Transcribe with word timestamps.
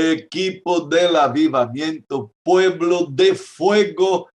equipo 0.00 0.80
del 0.80 1.16
avivamiento, 1.16 2.32
pueblo 2.42 3.06
de 3.10 3.34
fuego, 3.34 4.28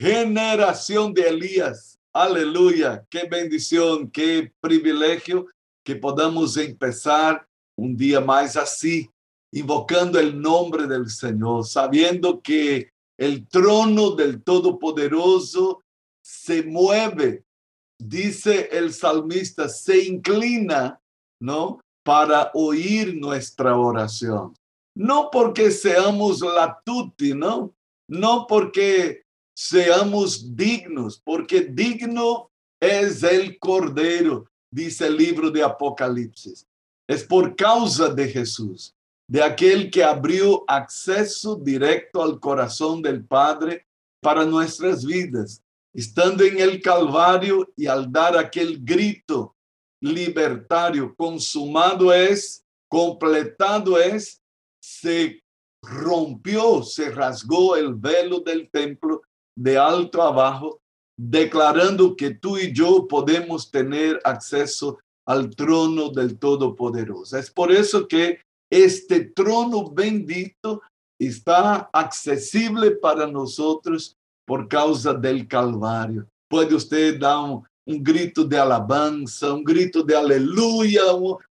generación 0.00 1.14
de 1.14 1.22
Elías. 1.22 1.98
Aleluya, 2.12 3.04
qué 3.10 3.28
bendición, 3.30 4.10
qué 4.10 4.52
privilegio 4.60 5.46
que 5.84 5.96
podamos 5.96 6.56
empezar 6.56 7.46
un 7.78 7.96
día 7.96 8.20
más 8.20 8.56
así, 8.56 9.10
invocando 9.52 10.18
el 10.18 10.40
nombre 10.40 10.86
del 10.86 11.08
Señor, 11.08 11.66
sabiendo 11.66 12.40
que 12.40 12.90
el 13.18 13.46
trono 13.46 14.10
del 14.10 14.42
Todopoderoso 14.42 15.82
se 16.22 16.62
mueve, 16.62 17.44
dice 17.98 18.68
el 18.72 18.92
salmista, 18.92 19.68
se 19.68 20.04
inclina, 20.04 21.00
¿no? 21.40 21.80
Para 22.04 22.50
oír 22.54 23.14
nuestra 23.14 23.76
oración. 23.76 24.54
No 24.96 25.28
porque 25.30 25.70
seamos 25.70 26.40
la 26.40 26.80
tuti, 26.82 27.34
¿no? 27.34 27.74
No 28.08 28.46
porque 28.46 29.24
seamos 29.54 30.56
dignos, 30.56 31.20
porque 31.22 31.60
digno 31.60 32.50
es 32.80 33.22
el 33.22 33.58
Cordero, 33.58 34.46
dice 34.70 35.08
el 35.08 35.18
libro 35.18 35.50
de 35.50 35.62
Apocalipsis. 35.62 36.66
Es 37.06 37.24
por 37.24 37.54
causa 37.54 38.08
de 38.08 38.26
Jesús, 38.26 38.94
de 39.28 39.42
aquel 39.42 39.90
que 39.90 40.02
abrió 40.02 40.64
acceso 40.66 41.56
directo 41.56 42.22
al 42.22 42.40
corazón 42.40 43.02
del 43.02 43.22
Padre 43.22 43.86
para 44.22 44.46
nuestras 44.46 45.04
vidas, 45.04 45.62
estando 45.92 46.42
en 46.42 46.58
el 46.58 46.80
Calvario 46.80 47.70
y 47.76 47.86
al 47.86 48.10
dar 48.10 48.38
aquel 48.38 48.82
grito 48.82 49.54
libertario, 50.00 51.14
consumado 51.14 52.14
es, 52.14 52.64
completado 52.88 54.00
es, 54.00 54.40
se 54.86 55.42
rompió, 55.82 56.82
se 56.84 57.10
rasgó 57.10 57.74
el 57.74 57.94
velo 57.94 58.38
del 58.38 58.70
templo 58.70 59.22
de 59.58 59.76
alto 59.76 60.22
abajo, 60.22 60.80
declarando 61.18 62.14
que 62.14 62.30
tú 62.30 62.56
y 62.56 62.72
yo 62.72 63.08
podemos 63.08 63.68
tener 63.68 64.20
acceso 64.22 64.98
al 65.26 65.50
trono 65.50 66.10
del 66.10 66.38
Todopoderoso. 66.38 67.36
Es 67.36 67.50
por 67.50 67.72
eso 67.72 68.06
que 68.06 68.38
este 68.70 69.24
trono 69.24 69.90
bendito 69.90 70.80
está 71.18 71.90
accesible 71.92 72.92
para 72.92 73.26
nosotros 73.26 74.14
por 74.46 74.68
causa 74.68 75.14
del 75.14 75.48
Calvario. 75.48 76.28
Puede 76.48 76.76
usted 76.76 77.18
dar 77.18 77.38
un, 77.38 77.66
grito 77.86 78.44
de 78.44 78.58
alabanza, 78.58 79.52
un 79.52 79.64
grito 79.64 80.02
de 80.02 80.16
aleluya, 80.16 81.02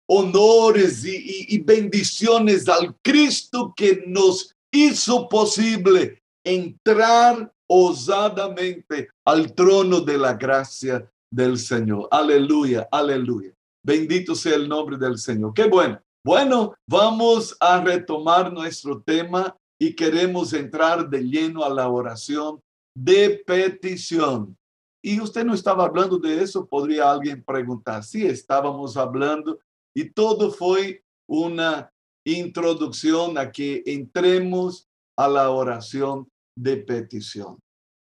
honores 0.05 1.05
y, 1.05 1.55
y 1.55 1.59
bendiciones 1.59 2.67
al 2.67 2.93
Cristo 3.01 3.73
que 3.75 4.03
nos 4.05 4.53
hizo 4.71 5.29
posible 5.29 6.21
entrar 6.43 7.51
osadamente 7.67 9.09
al 9.25 9.53
trono 9.53 10.01
de 10.01 10.17
la 10.17 10.33
gracia 10.33 11.09
del 11.31 11.57
Señor. 11.57 12.07
Aleluya, 12.11 12.87
aleluya. 12.91 13.51
Bendito 13.83 14.35
sea 14.35 14.55
el 14.55 14.67
nombre 14.67 14.97
del 14.97 15.17
Señor. 15.17 15.53
Qué 15.53 15.65
bueno. 15.65 15.99
Bueno, 16.25 16.73
vamos 16.89 17.55
a 17.59 17.79
retomar 17.81 18.51
nuestro 18.51 18.99
tema 18.99 19.55
y 19.79 19.93
queremos 19.93 20.53
entrar 20.53 21.07
de 21.07 21.21
lleno 21.21 21.63
a 21.63 21.69
la 21.69 21.87
oración 21.87 22.59
de 22.97 23.43
petición. 23.45 24.57
Y 25.05 25.21
usted 25.21 25.45
no 25.45 25.53
estaba 25.53 25.85
hablando 25.85 26.17
de 26.17 26.41
eso, 26.41 26.65
podría 26.65 27.11
alguien 27.11 27.43
preguntar. 27.43 28.03
Sí, 28.03 28.25
estábamos 28.25 28.97
hablando 28.97 29.59
y 29.95 30.09
todo 30.09 30.49
fue 30.49 31.03
una 31.29 31.93
introducción 32.25 33.37
a 33.37 33.51
que 33.51 33.83
entremos 33.85 34.87
a 35.15 35.27
la 35.27 35.51
oración 35.51 36.27
de 36.57 36.77
petición. 36.77 37.59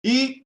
Y 0.05 0.43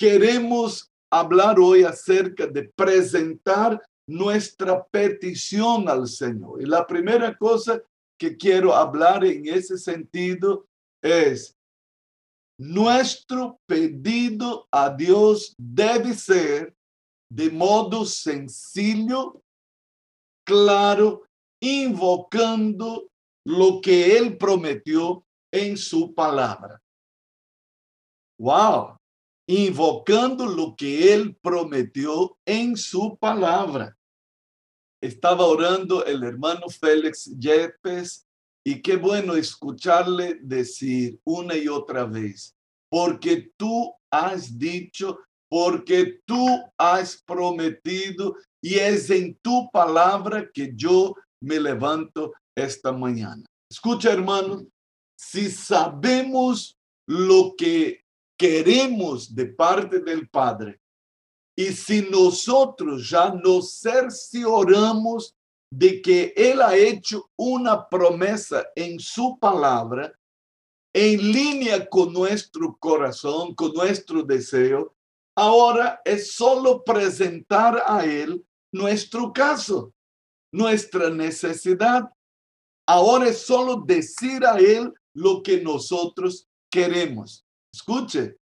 queremos 0.00 0.88
hablar 1.12 1.60
hoy 1.60 1.82
acerca 1.82 2.46
de 2.46 2.72
presentar 2.74 3.78
nuestra 4.08 4.82
petición 4.86 5.90
al 5.90 6.08
Señor. 6.08 6.62
Y 6.62 6.64
la 6.64 6.86
primera 6.86 7.36
cosa 7.36 7.82
que 8.18 8.34
quiero 8.34 8.74
hablar 8.74 9.26
en 9.26 9.46
ese 9.46 9.76
sentido 9.76 10.64
es, 11.02 11.54
nuestro 12.58 13.60
pedido 13.66 14.66
a 14.70 14.90
Dios 14.90 15.54
debe 15.56 16.12
ser 16.14 16.74
de 17.30 17.50
modo 17.50 18.04
sencillo, 18.04 19.42
claro, 20.44 21.22
invocando 21.60 23.10
lo 23.44 23.80
que 23.80 24.16
Él 24.16 24.36
prometió 24.36 25.24
en 25.52 25.76
su 25.76 26.14
palabra. 26.14 26.82
Wow, 28.40 28.96
invocando 29.46 30.46
lo 30.46 30.74
que 30.76 31.12
Él 31.12 31.36
prometió 31.36 32.38
en 32.44 32.76
su 32.76 33.16
palabra. 33.16 33.96
Estaba 35.00 35.44
orando 35.44 36.04
el 36.04 36.24
hermano 36.24 36.68
Félix 36.68 37.24
Yepes 37.38 38.27
y 38.68 38.82
qué 38.82 38.96
bueno 38.96 39.34
escucharle 39.34 40.38
decir 40.42 41.18
una 41.24 41.56
y 41.56 41.68
otra 41.68 42.04
vez, 42.04 42.54
porque 42.90 43.50
tú 43.56 43.94
has 44.10 44.58
dicho, 44.58 45.20
porque 45.48 46.20
tú 46.26 46.46
has 46.76 47.22
prometido 47.22 48.36
y 48.62 48.74
es 48.74 49.08
en 49.08 49.38
tu 49.40 49.70
palabra 49.70 50.50
que 50.52 50.70
yo 50.74 51.14
me 51.42 51.58
levanto 51.58 52.34
esta 52.54 52.92
mañana. 52.92 53.42
Escucha, 53.70 54.12
hermano, 54.12 54.66
si 55.18 55.50
sabemos 55.50 56.76
lo 57.06 57.54
que 57.56 58.02
queremos 58.38 59.34
de 59.34 59.46
parte 59.46 60.00
del 60.00 60.28
Padre. 60.28 60.78
Y 61.56 61.72
si 61.72 62.02
nosotros 62.02 63.08
ya 63.08 63.30
nos 63.32 63.80
cercioramos 63.80 65.34
de 65.70 66.00
que 66.00 66.32
Él 66.36 66.62
ha 66.62 66.76
hecho 66.76 67.30
una 67.36 67.88
promesa 67.88 68.66
en 68.74 68.98
su 68.98 69.38
palabra, 69.38 70.12
en 70.94 71.32
línea 71.32 71.88
con 71.88 72.12
nuestro 72.12 72.76
corazón, 72.78 73.54
con 73.54 73.72
nuestro 73.72 74.22
deseo, 74.22 74.94
ahora 75.36 76.00
es 76.04 76.32
solo 76.32 76.82
presentar 76.82 77.82
a 77.86 78.04
Él 78.04 78.44
nuestro 78.72 79.32
caso, 79.32 79.92
nuestra 80.52 81.10
necesidad. 81.10 82.10
Ahora 82.86 83.28
es 83.28 83.42
solo 83.42 83.82
decir 83.86 84.44
a 84.44 84.58
Él 84.58 84.92
lo 85.14 85.42
que 85.42 85.60
nosotros 85.60 86.48
queremos. 86.70 87.44
Escuche, 87.72 88.36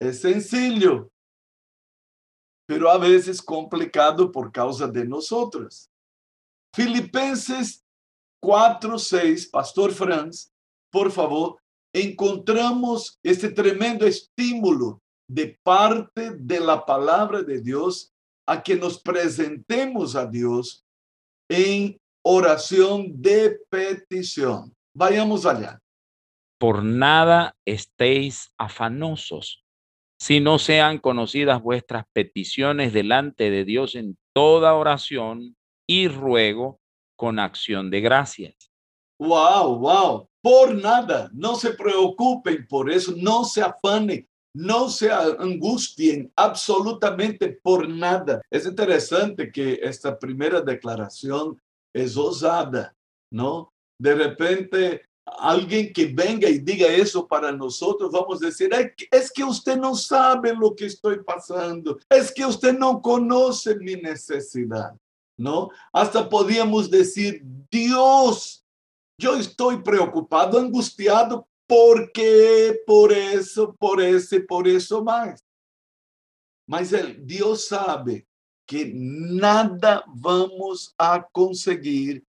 es 0.00 0.20
sencillo, 0.20 1.10
pero 2.66 2.90
a 2.90 2.98
veces 2.98 3.42
complicado 3.42 4.30
por 4.30 4.52
causa 4.52 4.86
de 4.86 5.04
nosotros. 5.04 5.91
Filipenses 6.74 7.84
4, 8.42 8.98
6, 8.98 9.48
Pastor 9.48 9.92
Franz, 9.92 10.52
por 10.90 11.10
favor, 11.10 11.58
encontramos 11.94 13.18
este 13.22 13.50
tremendo 13.50 14.06
estímulo 14.06 15.00
de 15.28 15.58
parte 15.62 16.32
de 16.36 16.60
la 16.60 16.84
palabra 16.84 17.42
de 17.42 17.60
Dios 17.60 18.12
a 18.46 18.62
que 18.62 18.76
nos 18.76 19.00
presentemos 19.00 20.16
a 20.16 20.26
Dios 20.26 20.84
en 21.48 21.98
oración 22.24 23.20
de 23.20 23.58
petición. 23.70 24.74
Vayamos 24.94 25.46
allá 25.46 25.82
por 26.62 26.84
nada 26.84 27.56
estéis 27.66 28.52
afanosos, 28.56 29.64
si 30.20 30.38
no 30.38 30.60
sean 30.60 30.98
conocidas 30.98 31.60
vuestras 31.60 32.04
peticiones 32.12 32.92
delante 32.92 33.50
de 33.50 33.64
Dios 33.64 33.96
en 33.96 34.16
toda 34.32 34.74
oración 34.74 35.56
y 35.92 36.08
ruego 36.08 36.80
con 37.16 37.38
acción 37.38 37.90
de 37.90 38.00
gracias. 38.00 38.54
Wow, 39.20 39.78
wow, 39.78 40.26
por 40.42 40.74
nada, 40.74 41.30
no 41.34 41.54
se 41.54 41.74
preocupen 41.74 42.66
por 42.66 42.90
eso, 42.90 43.12
no 43.14 43.44
se 43.44 43.60
afanen, 43.60 44.26
no 44.56 44.88
se 44.88 45.12
angustien 45.12 46.32
absolutamente 46.34 47.60
por 47.62 47.86
nada. 47.86 48.40
Es 48.50 48.64
interesante 48.64 49.52
que 49.52 49.80
esta 49.82 50.18
primera 50.18 50.62
declaración 50.62 51.60
es 51.94 52.16
osada, 52.16 52.94
¿no? 53.30 53.68
De 54.00 54.14
repente 54.14 55.02
alguien 55.26 55.92
que 55.92 56.06
venga 56.06 56.48
y 56.48 56.58
diga 56.58 56.88
eso 56.88 57.28
para 57.28 57.52
nosotros, 57.52 58.10
vamos 58.10 58.42
a 58.42 58.46
decir, 58.46 58.70
es 59.10 59.30
que 59.30 59.44
usted 59.44 59.76
no 59.76 59.94
sabe 59.94 60.54
lo 60.54 60.74
que 60.74 60.86
estoy 60.86 61.22
pasando, 61.22 61.98
es 62.08 62.32
que 62.32 62.46
usted 62.46 62.76
no 62.76 63.00
conoce 63.00 63.76
mi 63.76 63.94
necesidad, 63.96 64.96
¿no? 65.38 65.70
Hasta 65.92 66.28
podíamos 66.28 66.90
decir, 66.90 67.42
Dios, 67.70 68.64
yo 69.18 69.36
estoy 69.36 69.82
preocupado, 69.82 70.58
angustiado, 70.58 71.48
porque 71.66 72.80
por 72.86 73.12
eso, 73.12 73.74
por 73.74 74.00
ese, 74.00 74.40
por 74.40 74.68
eso 74.68 75.02
más. 75.02 75.44
Mas 76.66 76.92
Dios 77.20 77.66
sabe 77.66 78.26
que 78.66 78.92
nada 78.94 80.04
vamos 80.06 80.94
a 80.98 81.26
conseguir 81.32 82.24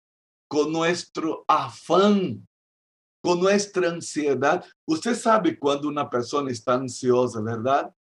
con 0.47 0.71
nuestro 0.71 1.43
afán 1.47 2.45
con 3.23 3.39
nuestra 3.39 3.89
ansiedad. 3.89 4.65
Usted 4.85 5.15
sabe 5.15 5.57
cuando 5.57 5.87
una 5.87 6.09
persona 6.09 6.51
está 6.51 6.73
ansiosa, 6.73 7.39
¿verdad? 7.41 7.95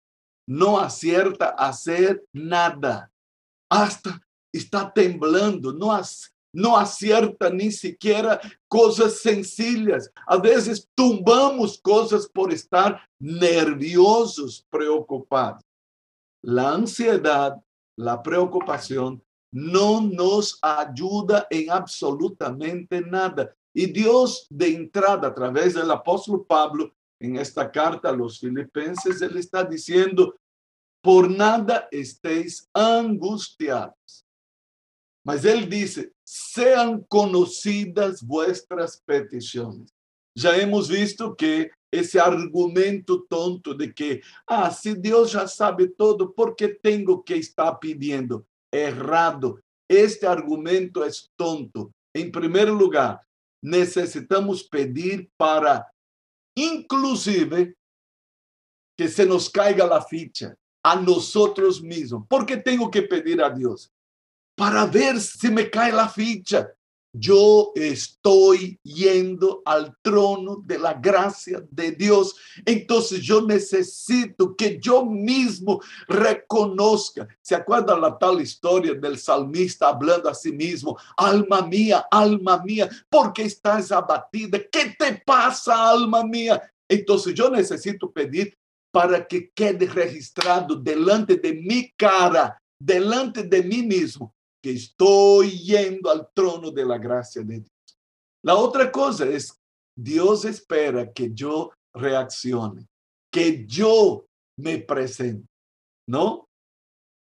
No 0.49 0.81
acierta 0.81 1.55
a 1.57 1.69
hacer 1.69 2.25
nada. 2.33 3.11
Hasta 3.71 4.21
está 4.53 4.93
temblando, 4.93 5.73
no, 5.73 6.77
acierta 6.77 7.51
ni 7.51 7.73
siquiera 7.73 8.41
cosas 8.69 9.21
sencillas. 9.21 10.11
A 10.27 10.37
veces 10.37 10.89
tumbamos 10.95 11.81
cosas 11.81 12.29
por 12.29 12.53
estar 12.53 13.01
nerviosos, 13.19 14.67
preocupados. 14.71 15.63
La 16.43 16.73
ansiedad, 16.73 17.57
la 17.97 18.23
preocupación 18.23 19.23
no 19.53 20.01
nos 20.01 20.59
ayuda 20.61 21.47
en 21.51 21.71
absolutamente 21.71 23.01
nada. 23.01 23.55
Y 23.75 23.87
Dios 23.87 24.47
de 24.51 24.75
entrada 24.75 25.29
a 25.29 25.35
través 25.35 25.75
del 25.75 25.91
apóstol 25.91 26.45
Pablo 26.47 26.93
en 27.21 27.37
esta 27.37 27.71
carta 27.71 28.09
a 28.09 28.13
los 28.13 28.41
filipenses, 28.41 29.23
él 29.23 29.37
está 29.37 29.63
diciendo, 29.63 30.35
por 31.01 31.31
nada 31.31 31.89
estéis 31.91 32.69
angustiados. 32.73 34.22
Mas 35.25 35.45
él 35.45 35.69
dice, 35.69 36.13
sean 36.25 37.03
conocidas 37.05 38.23
vuestras 38.23 39.01
peticiones. 39.05 39.95
Ya 40.35 40.57
hemos 40.57 40.89
visto 40.89 41.37
que 41.37 41.71
ese 41.93 42.19
argumento 42.19 43.25
tonto 43.29 43.75
de 43.75 43.93
que, 43.93 44.23
ah, 44.47 44.71
si 44.71 44.95
Dios 44.95 45.33
ya 45.33 45.47
sabe 45.47 45.89
todo, 45.89 46.33
¿por 46.33 46.57
qué 46.57 46.69
tengo 46.69 47.23
que 47.23 47.37
estar 47.37 47.79
pidiendo? 47.79 48.47
Errado. 48.73 49.61
Este 49.89 50.27
argumento 50.27 51.05
es 51.05 51.31
tonto. 51.37 51.93
En 52.15 52.33
primer 52.33 52.69
lugar, 52.71 53.21
necesitamos 53.63 54.65
pedir 54.65 55.31
para, 55.37 55.87
inclusive, 56.57 57.77
que 58.97 59.09
se 59.09 59.27
nos 59.27 59.51
caiga 59.51 59.87
la 59.87 60.03
ficha 60.03 60.55
a 60.83 60.97
nosotros 60.97 61.83
mismos. 61.83 62.27
¿Por 62.27 62.47
qué 62.47 62.57
tengo 62.57 62.91
que 62.91 63.03
pedir 63.03 63.43
a 63.43 63.51
Dios? 63.51 63.93
Para 64.55 64.87
ver 64.87 65.21
si 65.21 65.51
me 65.51 65.69
cae 65.71 65.93
la 65.93 66.09
ficha 66.09 66.69
yo 67.15 67.73
estoy 67.75 68.81
yendo 68.83 69.61
al 69.67 69.95
trono 70.01 70.63
de 70.65 70.79
la 70.79 70.95
gracia 70.95 71.63
de 71.71 71.93
Dios. 71.93 72.35
Entonces 72.65 73.21
yo 73.21 73.43
necesito 73.43 74.57
que 74.57 74.81
yo 74.81 75.05
mismo 75.05 75.83
reconozca. 76.09 77.29
¿Se 77.43 77.55
acuerda 77.55 77.99
la 77.99 78.17
tal 78.19 78.41
historia 78.41 78.95
del 78.95 79.19
salmista 79.19 79.89
hablando 79.89 80.31
a 80.31 80.35
sí 80.35 80.53
mismo? 80.53 80.97
Alma 81.17 81.61
mía, 81.61 82.07
alma 82.11 82.63
mía, 82.65 82.89
¿por 83.11 83.33
qué 83.35 83.43
estás 83.43 83.93
abatida? 83.93 84.59
¿Qué 84.71 84.97
te 84.99 85.23
pasa, 85.27 85.91
alma 85.91 86.25
mía? 86.25 86.63
Entonces 86.89 87.35
yo 87.35 87.51
necesito 87.51 88.11
pedir 88.11 88.57
para 88.91 89.27
que 89.27 89.51
quede 89.51 89.87
registrado 89.87 90.77
delante 90.77 91.37
de 91.37 91.53
mi 91.53 91.93
cara, 91.93 92.59
delante 92.79 93.43
de 93.43 93.63
mí 93.63 93.83
mismo, 93.83 94.35
que 94.63 94.71
estoy 94.71 95.51
yendo 95.59 96.11
al 96.11 96.29
trono 96.33 96.71
de 96.71 96.85
la 96.85 96.97
gracia 96.97 97.43
de 97.43 97.61
Dios. 97.61 97.71
La 98.45 98.55
otra 98.55 98.91
cosa 98.91 99.27
es, 99.27 99.59
Dios 99.97 100.45
espera 100.45 101.13
que 101.13 101.31
yo 101.33 101.73
reaccione, 101.95 102.87
que 103.31 103.67
yo 103.67 104.25
me 104.59 104.79
presente, 104.79 105.47
¿no? 106.09 106.47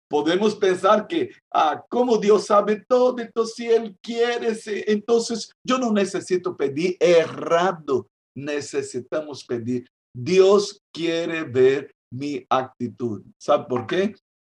Podemos 0.09 0.55
pensar 0.55 1.07
que, 1.07 1.29
ah, 1.53 1.83
como 1.87 2.17
Dios 2.17 2.47
sabe 2.47 2.83
todo, 2.87 3.19
entonces 3.19 3.55
si 3.55 3.67
Él 3.67 3.95
quiere, 4.01 4.57
entonces 4.87 5.51
yo 5.63 5.77
no 5.77 5.91
necesito 5.91 6.57
pedir 6.57 6.97
errado, 6.99 8.07
necesitamos 8.35 9.45
pedir. 9.45 9.87
Dios 10.15 10.81
quiere 10.91 11.43
ver 11.43 11.91
mi 12.11 12.43
actitud. 12.49 13.23
¿Sabe 13.39 13.65
por 13.69 13.85
qué? 13.85 14.15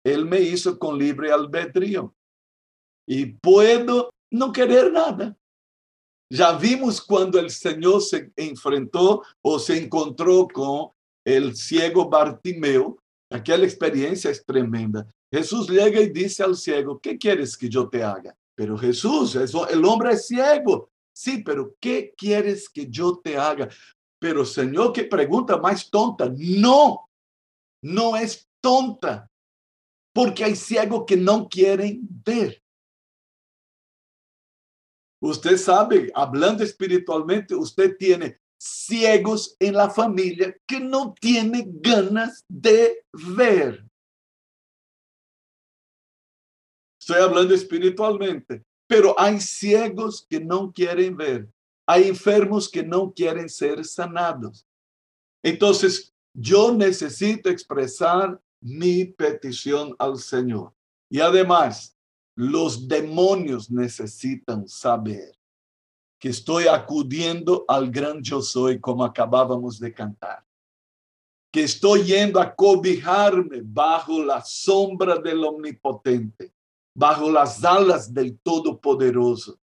Él 0.05 0.25
me 0.25 0.39
hizo 0.39 0.77
con 0.77 0.97
libre 0.99 1.31
albedrío 1.31 2.13
y 3.09 3.25
puedo 3.25 4.11
no 4.31 4.51
querer 4.51 4.91
nada. 4.91 5.35
Ya 6.31 6.55
vimos 6.55 7.01
cuando 7.01 7.39
el 7.39 7.49
Señor 7.49 8.03
se 8.03 8.31
enfrentó 8.35 9.23
o 9.41 9.57
se 9.57 9.83
encontró 9.83 10.47
con 10.47 10.91
el 11.25 11.55
ciego 11.55 12.07
Bartimeo, 12.07 12.99
aquella 13.31 13.63
experiencia 13.63 14.29
es 14.29 14.45
tremenda. 14.45 15.07
Jesús 15.33 15.67
llega 15.67 15.99
y 15.99 16.09
dice 16.09 16.43
al 16.43 16.55
ciego, 16.55 16.99
¿qué 16.99 17.17
quieres 17.17 17.57
que 17.57 17.67
yo 17.67 17.89
te 17.89 18.03
haga? 18.03 18.35
Pero 18.55 18.77
Jesús, 18.77 19.35
eso, 19.35 19.67
el 19.67 19.83
hombre 19.85 20.13
es 20.13 20.27
ciego. 20.27 20.91
Sí, 21.11 21.41
pero 21.43 21.75
¿qué 21.79 22.13
quieres 22.15 22.69
que 22.69 22.87
yo 22.87 23.19
te 23.23 23.35
haga? 23.37 23.69
Pero 24.19 24.45
Señor, 24.45 24.93
qué 24.93 25.05
pregunta 25.05 25.57
más 25.57 25.89
tonta. 25.89 26.31
No, 26.37 27.09
no 27.81 28.15
es 28.15 28.47
tonta, 28.61 29.31
porque 30.13 30.43
hay 30.43 30.55
ciegos 30.55 31.05
que 31.07 31.17
no 31.17 31.49
quieren 31.49 32.01
ver. 32.23 32.61
Usted 35.21 35.57
sabe, 35.57 36.11
hablando 36.15 36.63
espiritualmente, 36.63 37.53
usted 37.53 37.97
tiene 37.97 38.39
ciegos 38.57 39.55
en 39.59 39.73
la 39.73 39.89
familia 39.89 40.55
que 40.65 40.79
no 40.79 41.13
tienen 41.19 41.81
ganas 41.81 42.43
de 42.47 43.05
ver. 43.13 43.85
Estoy 46.99 47.21
hablando 47.21 47.53
espiritualmente, 47.53 48.63
pero 48.87 49.19
hay 49.19 49.39
ciegos 49.39 50.25
que 50.29 50.39
no 50.39 50.71
quieren 50.71 51.17
ver. 51.17 51.49
Hay 51.87 52.07
enfermos 52.07 52.69
que 52.69 52.83
no 52.83 53.11
quieren 53.11 53.49
ser 53.49 53.83
sanados. 53.83 54.65
Entonces, 55.43 56.13
yo 56.33 56.73
necesito 56.73 57.49
expresar 57.49 58.39
mi 58.61 59.05
petición 59.05 59.95
al 59.97 60.17
Señor. 60.17 60.73
Y 61.09 61.19
además, 61.19 61.97
los 62.39 62.87
demonios 62.87 63.69
necesitan 63.69 64.65
saber 64.65 65.37
que 66.17 66.29
estoy 66.29 66.67
acudiendo 66.67 67.65
al 67.67 67.91
gran 67.91 68.21
yo 68.23 68.41
soy, 68.41 68.79
como 68.79 69.03
acabábamos 69.03 69.77
de 69.77 69.93
cantar. 69.93 70.45
Que 71.51 71.63
estoy 71.63 72.03
yendo 72.03 72.39
a 72.39 72.55
cobijarme 72.55 73.59
bajo 73.61 74.23
la 74.23 74.41
sombra 74.41 75.17
del 75.17 75.43
omnipotente, 75.43 76.53
bajo 76.95 77.29
las 77.29 77.61
alas 77.65 78.13
del 78.13 78.39
todopoderoso. 78.39 79.59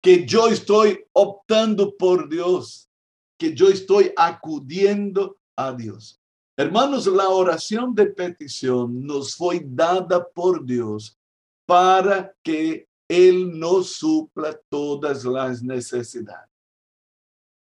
Que 0.00 0.24
yo 0.24 0.46
estoy 0.46 1.04
optando 1.12 1.96
por 1.96 2.28
Dios, 2.28 2.88
que 3.36 3.52
yo 3.52 3.68
estoy 3.68 4.12
acudiendo 4.16 5.36
a 5.56 5.72
Dios. 5.72 6.20
Hermanos, 6.56 7.08
la 7.08 7.28
oración 7.28 7.92
de 7.92 8.06
petición 8.06 9.04
nos 9.04 9.34
fue 9.34 9.60
dada 9.64 10.24
por 10.28 10.64
Dios 10.64 11.18
para 11.66 12.32
que 12.42 12.88
Él 13.08 13.58
nos 13.58 13.96
supla 13.96 14.58
todas 14.70 15.24
las 15.24 15.62
necesidades. 15.62 16.50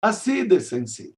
Así 0.01 0.43
de 0.43 0.59
sencillo. 0.59 1.15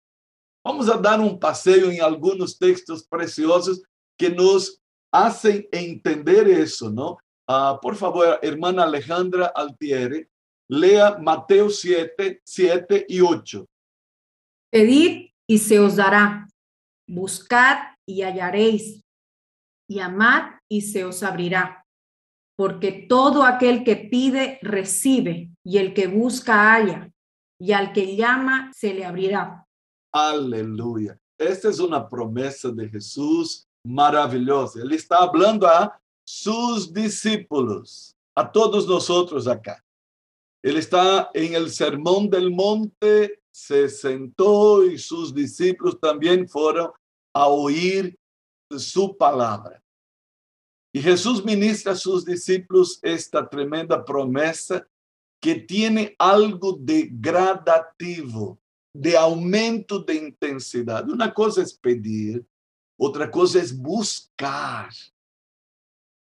Vamos 0.66 0.90
a 0.90 0.98
dar 0.98 1.20
un 1.20 1.40
paseo 1.40 1.92
en 1.92 2.02
algunos 2.02 2.58
textos 2.58 3.06
preciosos 3.06 3.82
que 4.18 4.30
nos 4.30 4.82
hacen 5.12 5.68
entender 5.72 6.48
eso, 6.48 6.90
¿no? 6.90 7.18
Uh, 7.48 7.80
por 7.82 7.96
favor, 7.96 8.40
hermana 8.42 8.84
Alejandra 8.84 9.48
Altieri, 9.48 10.26
lea 10.70 11.18
Mateo 11.18 11.70
7, 11.70 12.42
7 12.44 13.06
y 13.10 13.20
8. 13.20 13.66
Pedid 14.72 15.30
y 15.48 15.58
se 15.60 15.80
os 15.80 15.98
dará, 15.98 16.48
buscad 17.08 17.78
y 18.08 18.22
hallaréis, 18.22 19.02
y 19.90 20.00
amad 20.00 20.54
y 20.70 20.82
se 20.82 21.04
os 21.04 21.22
abrirá 21.22 21.83
porque 22.56 23.06
todo 23.10 23.44
aquel 23.44 23.84
que 23.84 23.96
pide, 23.96 24.60
recibe, 24.62 25.52
y 25.64 25.78
el 25.78 25.94
que 25.94 26.08
busca, 26.08 26.74
halla, 26.74 27.12
y 27.60 27.72
al 27.72 27.94
que 27.94 28.16
llama, 28.16 28.72
se 28.74 28.94
le 28.94 29.06
abrirá. 29.06 29.66
Aleluya. 30.12 31.18
Esta 31.38 31.70
es 31.70 31.80
una 31.80 32.08
promesa 32.08 32.70
de 32.70 32.88
Jesús 32.90 33.66
maravillosa. 33.86 34.82
Él 34.82 34.92
está 34.92 35.18
hablando 35.18 35.68
a 35.68 36.00
sus 36.26 36.94
discípulos, 36.94 38.16
a 38.36 38.50
todos 38.52 38.88
nosotros 38.88 39.48
acá. 39.48 39.84
Él 40.64 40.78
está 40.78 41.30
en 41.34 41.56
el 41.56 41.70
sermón 41.70 42.30
del 42.30 42.52
monte, 42.52 43.42
se 43.52 43.90
sentó 43.90 44.86
y 44.86 44.98
sus 44.98 45.34
discípulos 45.34 46.00
también 46.00 46.48
fueron 46.48 46.92
a 47.36 47.48
oír 47.48 48.18
su 48.78 49.18
palabra. 49.18 49.83
Y 50.94 51.02
Jesús 51.02 51.44
ministra 51.44 51.94
a 51.94 51.96
sus 51.96 52.24
discípulos 52.24 53.00
esta 53.02 53.50
tremenda 53.50 54.06
promesa 54.06 54.88
que 55.42 55.56
tiene 55.56 56.16
algo 56.20 56.78
de 56.80 57.10
gradativo, 57.12 58.60
de 58.96 59.18
aumento 59.18 60.00
de 60.00 60.16
intensidad. 60.16 61.10
Una 61.10 61.34
cosa 61.34 61.64
es 61.64 61.74
pedir, 61.74 62.46
otra 62.98 63.30
cosa 63.30 63.60
es 63.60 63.76
buscar. 63.76 64.90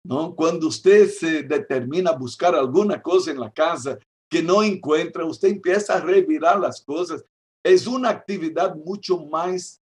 ¿No? 0.05 0.35
Cuando 0.35 0.67
usted 0.67 1.09
se 1.09 1.43
determina 1.43 2.11
a 2.11 2.17
buscar 2.17 2.53
alguna 2.53 3.01
cosa 3.01 3.31
en 3.31 3.39
la 3.39 3.51
casa 3.51 3.97
que 4.29 4.43
no 4.43 4.61
encuentra, 4.61 5.25
usted 5.25 5.49
empieza 5.49 5.95
a 5.95 6.01
revirar 6.01 6.59
las 6.59 6.81
cosas 6.81 7.25
es 7.67 7.85
una 7.85 8.09
actividad 8.09 8.75
mucho 8.75 9.17
más 9.25 9.81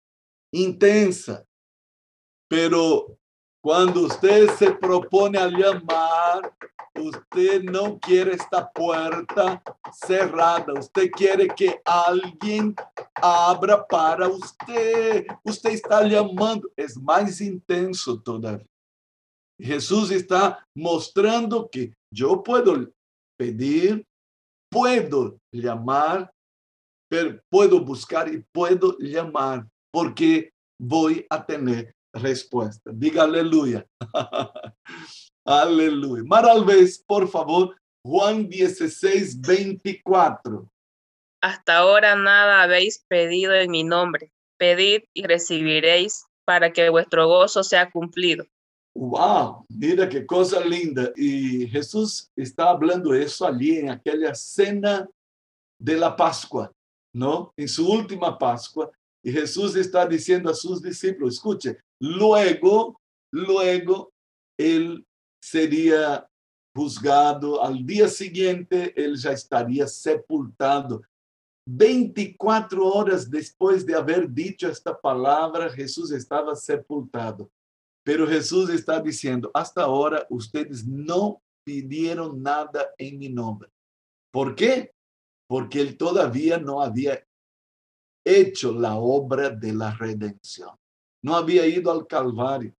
intensa. 0.52 1.44
Pero 2.48 3.18
cuando 3.62 4.06
usted 4.06 4.50
se 4.56 4.72
propone 4.72 5.38
a 5.38 5.46
llamar, 5.46 6.52
usted 6.96 7.62
no 7.62 7.98
quiere 8.00 8.32
esta 8.32 8.68
puerta 8.70 9.62
cerrada, 9.92 10.72
usted 10.72 11.10
quiere 11.12 11.46
que 11.46 11.80
alguien 11.84 12.74
abra 13.14 13.86
para 13.86 14.28
usted. 14.28 15.26
Usted 15.44 15.70
está 15.70 16.02
llamando, 16.02 16.68
es 16.76 16.96
más 16.96 17.40
intenso 17.40 18.20
todavía. 18.20 18.66
Jesús 19.60 20.10
está 20.10 20.66
mostrando 20.74 21.68
que 21.70 21.94
yo 22.12 22.42
puedo 22.42 22.90
pedir, 23.38 24.04
puedo 24.68 25.38
llamar, 25.52 26.32
pero 27.08 27.40
puedo 27.48 27.78
buscar 27.80 28.28
y 28.28 28.44
puedo 28.52 28.98
llamar, 28.98 29.68
porque 29.92 30.52
voy 30.80 31.24
a 31.30 31.46
tener 31.46 31.94
respuesta. 32.12 32.90
Diga 32.92 33.24
aleluya. 33.24 33.86
aleluya. 35.44 36.22
Maralvez, 36.24 37.02
por 37.06 37.28
favor, 37.28 37.76
Juan 38.04 38.48
16, 38.48 39.40
24. 39.40 40.68
Hasta 41.42 41.78
ahora 41.78 42.14
nada 42.14 42.62
habéis 42.62 43.04
pedido 43.08 43.52
en 43.54 43.70
mi 43.70 43.84
nombre. 43.84 44.32
Pedid 44.58 45.02
y 45.12 45.26
recibiréis 45.26 46.24
para 46.44 46.72
que 46.72 46.88
vuestro 46.88 47.26
gozo 47.26 47.64
sea 47.64 47.90
cumplido. 47.90 48.46
Wow, 48.94 49.64
mira 49.68 50.08
qué 50.08 50.26
cosa 50.26 50.64
linda. 50.64 51.10
Y 51.16 51.66
Jesús 51.68 52.30
está 52.36 52.70
hablando 52.70 53.14
eso 53.14 53.46
allí 53.46 53.78
en 53.78 53.90
aquella 53.90 54.34
cena 54.34 55.08
de 55.78 55.96
la 55.96 56.14
Pascua, 56.14 56.70
¿no? 57.14 57.52
En 57.56 57.68
su 57.68 57.90
última 57.90 58.38
Pascua. 58.38 58.90
Y 59.24 59.32
Jesús 59.32 59.76
está 59.76 60.06
diciendo 60.06 60.50
a 60.50 60.54
sus 60.54 60.82
discípulos, 60.82 61.34
escuche, 61.34 61.78
luego, 62.02 63.00
luego 63.32 64.12
él 64.58 65.06
sería 65.40 66.28
juzgado, 66.74 67.62
al 67.62 67.86
día 67.86 68.08
siguiente 68.08 68.92
él 68.96 69.16
ya 69.16 69.32
estaría 69.32 69.86
sepultado. 69.86 71.02
24 71.64 72.84
horas 72.84 73.30
después 73.30 73.86
de 73.86 73.94
haber 73.94 74.28
dicho 74.28 74.68
esta 74.68 74.98
palabra, 74.98 75.70
Jesús 75.70 76.10
estaba 76.10 76.56
sepultado. 76.56 77.48
Pero 78.04 78.26
Jesús 78.26 78.68
está 78.70 79.00
diciendo, 79.00 79.48
hasta 79.54 79.82
ahora 79.82 80.26
ustedes 80.28 80.84
no 80.84 81.40
pidieron 81.64 82.42
nada 82.42 82.90
en 82.98 83.16
mi 83.16 83.28
nombre. 83.28 83.70
¿Por 84.32 84.56
qué? 84.56 84.92
Porque 85.48 85.80
él 85.80 85.96
todavía 85.96 86.58
no 86.58 86.82
había 86.82 87.24
hecho 88.26 88.72
la 88.72 88.96
obra 88.96 89.50
de 89.50 89.72
la 89.72 89.92
redención. 89.92 90.76
No 91.22 91.36
había 91.36 91.66
ido 91.66 91.90
al 91.90 92.06
Calvario. 92.06 92.74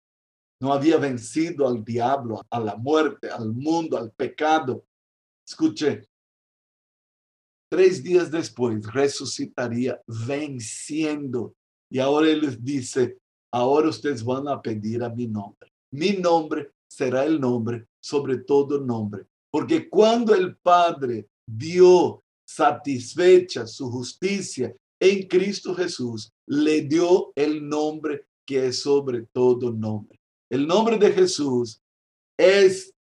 No 0.61 0.71
había 0.71 0.97
vencido 0.97 1.67
al 1.67 1.83
diablo, 1.83 2.41
a 2.49 2.59
la 2.59 2.75
muerte, 2.75 3.29
al 3.29 3.51
mundo, 3.51 3.97
al 3.97 4.11
pecado. 4.11 4.85
Escuche, 5.45 6.07
tres 7.69 8.01
días 8.01 8.31
después 8.31 8.85
resucitaría 8.93 10.01
venciendo. 10.07 11.53
Y 11.91 11.99
ahora 11.99 12.29
él 12.29 12.41
les 12.41 12.63
dice, 12.63 13.17
ahora 13.51 13.89
ustedes 13.89 14.23
van 14.23 14.47
a 14.47 14.61
pedir 14.61 15.03
a 15.03 15.09
mi 15.09 15.27
nombre. 15.27 15.69
Mi 15.91 16.11
nombre 16.13 16.71
será 16.89 17.25
el 17.25 17.39
nombre 17.39 17.87
sobre 17.99 18.37
todo 18.39 18.79
nombre. 18.79 19.25
Porque 19.51 19.89
cuando 19.89 20.33
el 20.33 20.57
Padre 20.57 21.27
dio 21.45 22.23
satisfecha 22.45 23.65
su 23.65 23.89
justicia 23.89 24.75
en 24.99 25.27
Cristo 25.27 25.73
Jesús, 25.73 26.31
le 26.47 26.81
dio 26.81 27.31
el 27.35 27.67
nombre 27.67 28.27
que 28.45 28.67
es 28.67 28.81
sobre 28.81 29.25
todo 29.33 29.71
nombre. 29.71 30.19
El 30.49 30.67
nombre 30.67 30.97
de 30.97 31.11
Jesús 31.11 31.81
es 32.37 32.93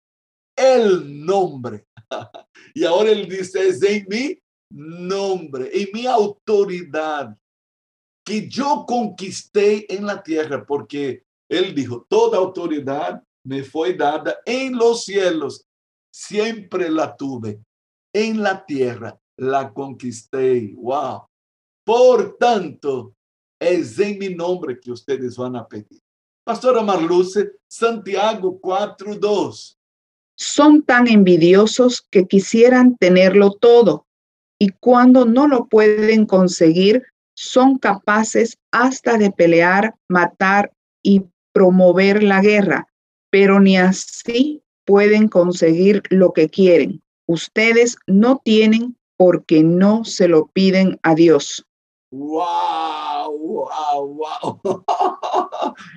el 0.56 1.24
nombre. 1.24 1.86
y 2.74 2.84
ahora 2.84 3.10
él 3.10 3.28
dice, 3.28 3.68
es 3.68 3.82
en 3.82 4.06
mi 4.08 4.38
nombre, 4.70 5.70
en 5.72 5.88
mi 5.92 6.06
autoridad 6.06 7.36
que 8.24 8.48
yo 8.48 8.84
conquisté 8.86 9.92
en 9.92 10.06
la 10.06 10.22
tierra, 10.22 10.64
porque 10.64 11.24
él 11.50 11.74
dijo, 11.74 12.06
toda 12.08 12.38
autoridad 12.38 13.22
me 13.44 13.64
fue 13.64 13.94
dada 13.94 14.38
en 14.46 14.76
los 14.76 15.04
cielos, 15.04 15.66
siempre 16.12 16.88
la 16.88 17.16
tuve, 17.16 17.60
en 18.14 18.42
la 18.42 18.64
tierra 18.64 19.18
la 19.36 19.72
conquisté. 19.72 20.72
Wow. 20.76 21.26
Por 21.84 22.36
tanto, 22.38 23.14
es 23.62 23.98
en 23.98 24.18
mi 24.18 24.34
nombre 24.34 24.78
que 24.80 24.90
ustedes 24.90 25.36
van 25.36 25.56
a 25.56 25.66
pedir. 25.66 26.00
Pastora 26.44 26.82
Marluce, 26.82 27.52
Santiago 27.68 28.60
4.2. 28.60 29.76
Son 30.36 30.82
tan 30.82 31.06
envidiosos 31.06 32.06
que 32.10 32.26
quisieran 32.26 32.96
tenerlo 32.96 33.52
todo 33.52 34.06
y 34.58 34.70
cuando 34.80 35.24
no 35.24 35.46
lo 35.48 35.66
pueden 35.66 36.26
conseguir, 36.26 37.02
son 37.34 37.78
capaces 37.78 38.58
hasta 38.70 39.18
de 39.18 39.30
pelear, 39.30 39.96
matar 40.08 40.72
y 41.02 41.24
promover 41.52 42.22
la 42.22 42.40
guerra, 42.40 42.86
pero 43.30 43.60
ni 43.60 43.76
así 43.76 44.62
pueden 44.84 45.28
conseguir 45.28 46.02
lo 46.10 46.32
que 46.32 46.48
quieren. 46.48 47.02
Ustedes 47.26 47.96
no 48.06 48.40
tienen 48.44 48.96
porque 49.16 49.62
no 49.62 50.04
se 50.04 50.28
lo 50.28 50.46
piden 50.48 50.98
a 51.02 51.14
Dios. 51.14 51.66
¡Wow! 52.12 53.38
¡Wow! 53.38 54.20
¡Wow! 54.20 54.60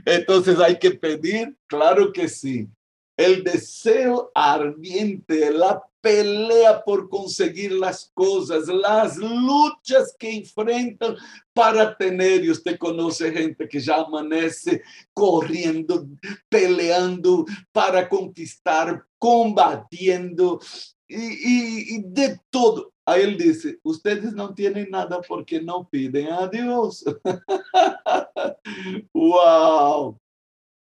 Entonces 0.06 0.58
hay 0.60 0.80
que 0.80 0.92
pedir, 0.92 1.58
claro 1.68 2.14
que 2.14 2.30
sí. 2.30 2.70
El 3.18 3.44
deseo 3.44 4.32
ardiente, 4.34 5.52
la 5.52 5.84
pelea 6.00 6.84
por 6.86 7.10
conseguir 7.10 7.74
las 7.74 8.12
cosas, 8.14 8.68
las 8.68 9.18
luchas 9.18 10.16
que 10.18 10.32
enfrentan 10.38 11.18
para 11.54 11.98
tener, 11.98 12.46
y 12.46 12.52
usted 12.52 12.78
conoce 12.78 13.34
gente 13.34 13.68
que 13.68 13.80
ya 13.82 13.96
amanece 13.96 14.84
corriendo, 15.14 16.08
peleando 16.48 17.46
para 17.74 18.08
conquistar, 18.08 19.04
combatiendo 19.18 20.60
y, 21.08 22.02
de 22.02 22.40
todo. 22.50 22.92
A 23.06 23.18
él 23.18 23.38
dice, 23.38 23.80
ustedes 23.84 24.34
no 24.34 24.54
tienen 24.54 24.90
nada 24.90 25.22
porque 25.22 25.62
no 25.62 25.88
piden 25.88 26.32
a 26.32 26.48
Dios. 26.48 27.06
wow. 29.14 30.18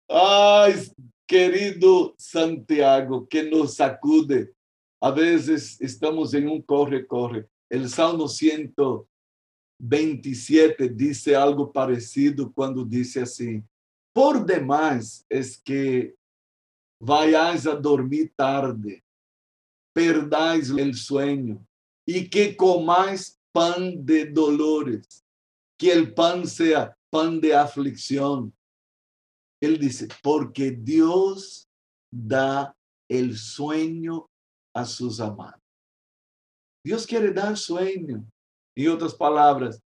Ay, 0.08 0.75
querido 1.26 2.14
Santiago, 2.18 3.28
que 3.28 3.44
nos 3.44 3.75
sacude 3.75 4.52
a 5.00 5.12
veces 5.12 5.80
estamos 5.80 6.34
en 6.34 6.48
un 6.48 6.60
corre, 6.60 7.06
corre. 7.06 7.48
El 7.70 7.88
Salmo 7.88 8.26
127 8.26 10.88
dice 10.88 11.37
algo 11.37 11.72
parecido 11.72 12.52
cuando 12.52 12.84
dice 12.84 13.22
así, 13.22 13.62
por 14.12 14.44
demás 14.44 15.25
es 15.28 15.56
que 15.56 16.16
vayáis 17.00 17.64
a 17.66 17.76
dormir 17.76 18.32
tarde, 18.34 19.04
perdáis 19.98 20.70
el 20.70 20.94
sueño 20.94 21.66
y 22.06 22.30
que 22.30 22.56
comáis 22.56 23.36
pan 23.52 24.06
de 24.06 24.26
dolores, 24.26 25.24
que 25.76 25.90
el 25.90 26.14
pan 26.14 26.46
sea 26.46 26.96
pan 27.10 27.40
de 27.40 27.52
aflicción. 27.52 28.54
Él 29.60 29.76
dice, 29.76 30.06
porque 30.22 30.70
Dios 30.70 31.68
da 32.12 32.76
el 33.10 33.36
sueño 33.36 34.30
a 34.72 34.84
sus 34.84 35.18
amados. 35.18 35.60
Dios 36.84 37.04
quiere 37.04 37.32
dar 37.32 37.56
sueño. 37.56 38.24
En 38.76 38.88
otras 38.90 39.14
palabras, 39.16 39.82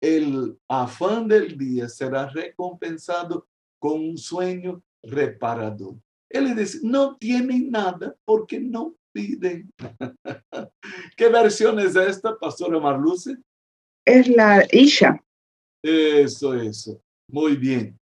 el 0.00 0.58
afán 0.68 1.28
del 1.28 1.58
día 1.58 1.86
será 1.86 2.26
recompensado 2.28 3.46
con 3.78 4.00
un 4.00 4.16
sueño 4.16 4.82
reparador. 5.02 5.96
Él 6.30 6.56
dice, 6.56 6.78
no 6.82 7.18
tienen 7.18 7.70
nada 7.70 8.16
porque 8.24 8.58
no 8.58 8.94
piden. 9.12 9.70
¿Qué 11.16 11.28
versión 11.28 11.78
es 11.78 11.96
esta, 11.96 12.36
Pastora 12.38 12.78
Marluce? 12.78 13.36
Es 14.04 14.28
la 14.28 14.66
Isha. 14.70 15.22
Eso, 15.82 16.54
eso. 16.54 17.00
Muy 17.28 17.56
bien. 17.56 17.98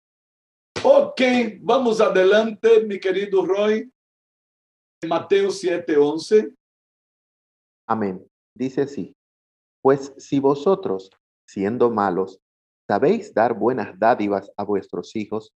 Ok, 0.84 1.20
vamos 1.60 2.00
adelante, 2.00 2.84
mi 2.84 2.98
querido 3.00 3.44
Roy. 3.44 3.90
Mateo 5.06 5.48
7:11. 5.48 6.54
Amén. 7.88 8.24
Dice 8.54 8.82
así, 8.82 9.14
pues 9.82 10.12
si 10.18 10.40
vosotros, 10.40 11.10
siendo 11.48 11.90
malos, 11.90 12.40
sabéis 12.88 13.32
dar 13.32 13.54
buenas 13.54 13.98
dádivas 13.98 14.50
a 14.56 14.64
vuestros 14.64 15.14
hijos, 15.14 15.52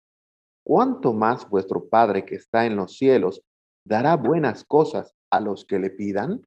¿cuánto 0.64 1.14
más 1.14 1.50
vuestro 1.50 1.88
Padre 1.90 2.26
que 2.26 2.36
está 2.36 2.66
en 2.66 2.76
los 2.76 2.98
cielos 2.98 3.42
dará 3.86 4.16
buenas 4.16 4.64
cosas 4.64 5.16
a 5.32 5.40
los 5.40 5.66
que 5.66 5.80
le 5.80 5.90
pidan? 5.90 6.46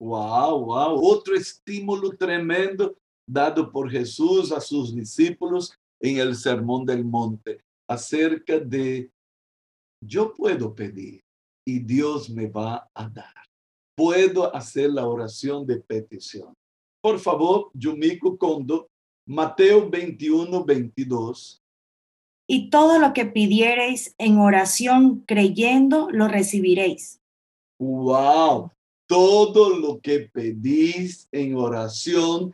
Wow, 0.00 0.64
wow, 0.64 1.00
otro 1.02 1.34
estímulo 1.34 2.10
tremendo 2.16 2.96
dado 3.28 3.70
por 3.70 3.90
Jesús 3.90 4.50
a 4.50 4.60
sus 4.60 4.94
discípulos 4.94 5.74
en 6.00 6.18
el 6.18 6.34
Sermón 6.34 6.86
del 6.86 7.04
Monte 7.04 7.60
acerca 7.88 8.58
de 8.58 9.10
yo 10.02 10.32
puedo 10.32 10.74
pedir 10.74 11.20
y 11.66 11.80
Dios 11.80 12.30
me 12.30 12.46
va 12.46 12.88
a 12.94 13.08
dar. 13.08 13.34
Puedo 13.96 14.54
hacer 14.54 14.90
la 14.90 15.06
oración 15.06 15.66
de 15.66 15.76
petición. 15.76 16.54
Por 17.02 17.18
favor, 17.18 17.70
Yumiko 17.74 18.38
Kondo, 18.38 18.88
Mateo 19.26 19.88
21, 19.90 20.64
22. 20.64 21.60
Y 22.48 22.70
todo 22.70 22.98
lo 22.98 23.12
que 23.12 23.26
pidiereis 23.26 24.14
en 24.18 24.38
oración 24.38 25.24
creyendo, 25.26 26.10
lo 26.10 26.28
recibiréis. 26.28 27.19
Wow, 27.80 28.70
todo 29.08 29.70
lo 29.70 30.00
que 30.00 30.28
pedís 30.32 31.26
en 31.32 31.56
oración 31.56 32.52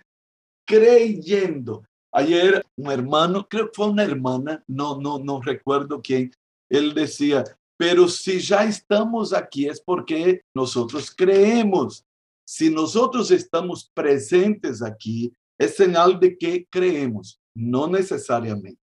creyendo. 0.64 1.84
Ayer 2.12 2.64
un 2.76 2.92
hermano, 2.92 3.46
creo 3.48 3.66
que 3.66 3.74
fue 3.74 3.88
una 3.88 4.04
hermana, 4.04 4.62
no, 4.68 5.00
no, 5.00 5.18
no 5.18 5.42
recuerdo 5.42 6.00
quién, 6.00 6.32
él 6.70 6.94
decía, 6.94 7.42
pero 7.76 8.06
si 8.06 8.38
ya 8.38 8.64
estamos 8.64 9.32
aquí 9.32 9.68
es 9.68 9.80
porque 9.80 10.42
nosotros 10.54 11.12
creemos. 11.14 12.04
Si 12.46 12.70
nosotros 12.70 13.32
estamos 13.32 13.90
presentes 13.92 14.80
aquí, 14.80 15.32
es 15.58 15.74
señal 15.74 16.20
de 16.20 16.38
que 16.38 16.66
creemos, 16.70 17.40
no 17.52 17.88
necesariamente. 17.88 18.80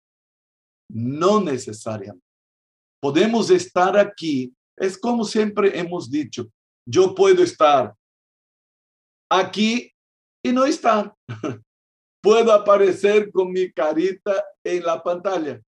No 0.88 1.40
necesariamente. 1.40 2.24
Podemos 3.00 3.50
estar 3.50 3.98
aquí, 3.98 4.54
es 4.80 4.98
como 4.98 5.24
siempre 5.24 5.78
hemos 5.78 6.10
dicho, 6.10 6.50
yo 6.86 7.14
puedo 7.14 7.42
estar 7.42 7.94
aquí 9.30 9.92
y 10.42 10.52
no 10.52 10.64
estar. 10.64 11.14
Puedo 12.20 12.52
aparecer 12.52 13.30
con 13.30 13.52
mi 13.52 13.70
carita 13.70 14.44
en 14.64 14.82
la 14.82 15.00
pantalla, 15.02 15.62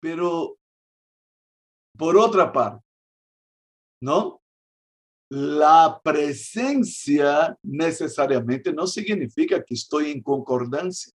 pero 0.00 0.56
por 1.96 2.16
otra 2.16 2.52
parte, 2.52 2.84
¿no? 4.00 4.40
La 5.30 6.00
presencia 6.02 7.58
necesariamente 7.62 8.72
no 8.72 8.86
significa 8.86 9.62
que 9.62 9.74
estoy 9.74 10.12
en 10.12 10.22
concordancia. 10.22 11.12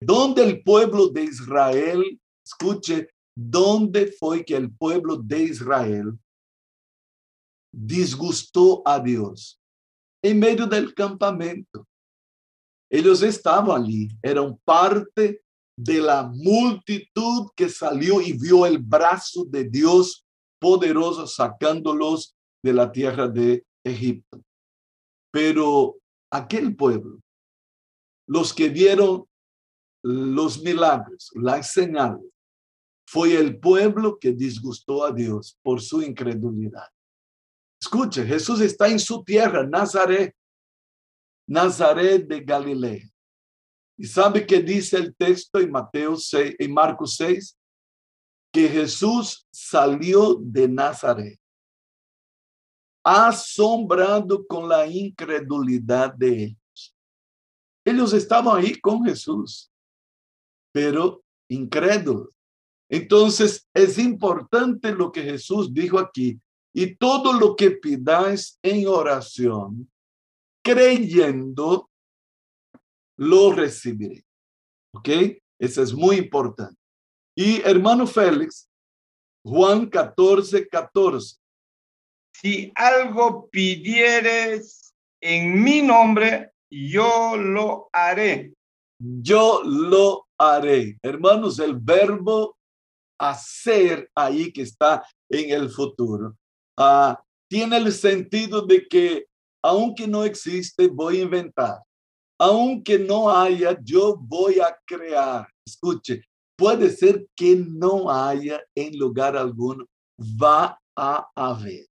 Donde 0.00 0.44
el 0.44 0.62
pueblo 0.62 1.08
de 1.08 1.24
Israel, 1.24 2.20
escuche, 2.44 3.10
¿dónde 3.36 4.12
fue 4.12 4.44
que 4.44 4.56
el 4.56 4.72
pueblo 4.72 5.16
de 5.16 5.44
Israel 5.44 6.18
disgustó 7.72 8.82
a 8.86 9.00
Dios? 9.00 9.60
En 10.22 10.38
medio 10.38 10.66
del 10.66 10.94
campamento. 10.94 11.86
Ellos 12.90 13.22
estaban 13.22 13.82
allí, 13.82 14.08
eran 14.22 14.56
parte 14.64 15.42
de 15.76 16.00
la 16.00 16.22
multitud 16.22 17.50
que 17.56 17.68
salió 17.68 18.20
y 18.20 18.32
vio 18.32 18.64
el 18.64 18.78
brazo 18.78 19.44
de 19.44 19.64
Dios 19.64 20.24
poderoso 20.60 21.26
sacándolos 21.26 22.36
de 22.62 22.72
la 22.72 22.90
tierra 22.90 23.28
de 23.28 23.66
Egipto. 23.84 24.40
Pero 25.32 25.96
aquel 26.30 26.76
pueblo, 26.76 27.20
los 28.26 28.54
que 28.54 28.68
vieron 28.68 29.26
los 30.02 30.62
milagros, 30.62 31.30
las 31.34 31.72
señales, 31.72 32.33
fue 33.14 33.36
el 33.36 33.60
pueblo 33.60 34.18
que 34.18 34.32
disgustó 34.32 35.04
a 35.04 35.12
Dios 35.12 35.56
por 35.62 35.80
su 35.80 36.02
incredulidad. 36.02 36.88
Escuche, 37.80 38.26
Jesús 38.26 38.60
está 38.60 38.88
en 38.88 38.98
su 38.98 39.22
tierra, 39.22 39.64
Nazaret, 39.64 40.34
Nazaret 41.46 42.26
de 42.26 42.40
Galilea. 42.40 43.08
¿Y 43.96 44.04
sabe 44.04 44.44
qué 44.44 44.60
dice 44.60 44.96
el 44.96 45.14
texto 45.14 45.60
en 45.60 45.70
Mateo 45.70 46.16
6, 46.16 46.56
en 46.58 46.74
Marcos 46.74 47.14
6? 47.14 47.56
Que 48.52 48.68
Jesús 48.68 49.46
salió 49.48 50.34
de 50.40 50.66
Nazaret, 50.66 51.38
asombrado 53.04 54.44
con 54.44 54.68
la 54.68 54.88
incredulidad 54.88 56.12
de 56.14 56.46
ellos. 56.46 56.96
Ellos 57.84 58.12
estaban 58.12 58.58
ahí 58.58 58.74
con 58.80 59.04
Jesús, 59.04 59.70
pero 60.72 61.22
incrédulos. 61.48 62.33
Entonces, 62.94 63.68
es 63.74 63.98
importante 63.98 64.92
lo 64.92 65.10
que 65.10 65.20
Jesús 65.20 65.74
dijo 65.74 65.98
aquí. 65.98 66.40
Y 66.72 66.94
todo 66.94 67.32
lo 67.32 67.56
que 67.56 67.72
pidáis 67.72 68.56
en 68.62 68.86
oración, 68.86 69.90
creyendo, 70.64 71.90
lo 73.16 73.52
recibiré. 73.52 74.24
¿Ok? 74.92 75.08
Eso 75.58 75.82
es 75.82 75.92
muy 75.92 76.18
importante. 76.18 76.76
Y 77.36 77.60
hermano 77.62 78.06
Félix, 78.06 78.70
Juan 79.44 79.86
14, 79.86 80.68
14. 80.68 81.36
Si 82.32 82.70
algo 82.76 83.48
pidieres 83.48 84.94
en 85.20 85.60
mi 85.64 85.82
nombre, 85.82 86.52
yo 86.70 87.36
lo 87.36 87.88
haré. 87.92 88.54
Yo 89.00 89.64
lo 89.64 90.28
haré. 90.38 90.96
Hermanos, 91.02 91.58
el 91.58 91.74
verbo 91.74 92.56
hacer 93.18 94.10
ahí 94.14 94.52
que 94.52 94.62
está 94.62 95.04
en 95.30 95.50
el 95.50 95.70
futuro 95.70 96.36
ah, 96.78 97.22
tiene 97.48 97.76
el 97.76 97.92
sentido 97.92 98.62
de 98.62 98.86
que 98.86 99.26
aunque 99.62 100.06
no 100.06 100.24
existe, 100.24 100.88
voy 100.88 101.20
a 101.20 101.22
inventar 101.22 101.78
aunque 102.38 102.98
no 102.98 103.30
haya, 103.30 103.78
yo 103.82 104.16
voy 104.16 104.60
a 104.60 104.76
crear. 104.86 105.48
Escuche, 105.66 106.22
puede 106.56 106.90
ser 106.90 107.26
que 107.34 107.56
no 107.56 108.10
haya 108.10 108.62
en 108.74 108.98
lugar 108.98 109.36
alguno, 109.36 109.86
va 110.20 110.78
a 110.96 111.30
haber. 111.34 111.86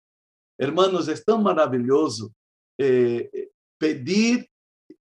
Hermanos, 0.59 1.07
es 1.07 1.23
tan 1.23 1.43
maravilloso 1.43 2.33
eh, 2.77 3.29
pedir 3.77 4.49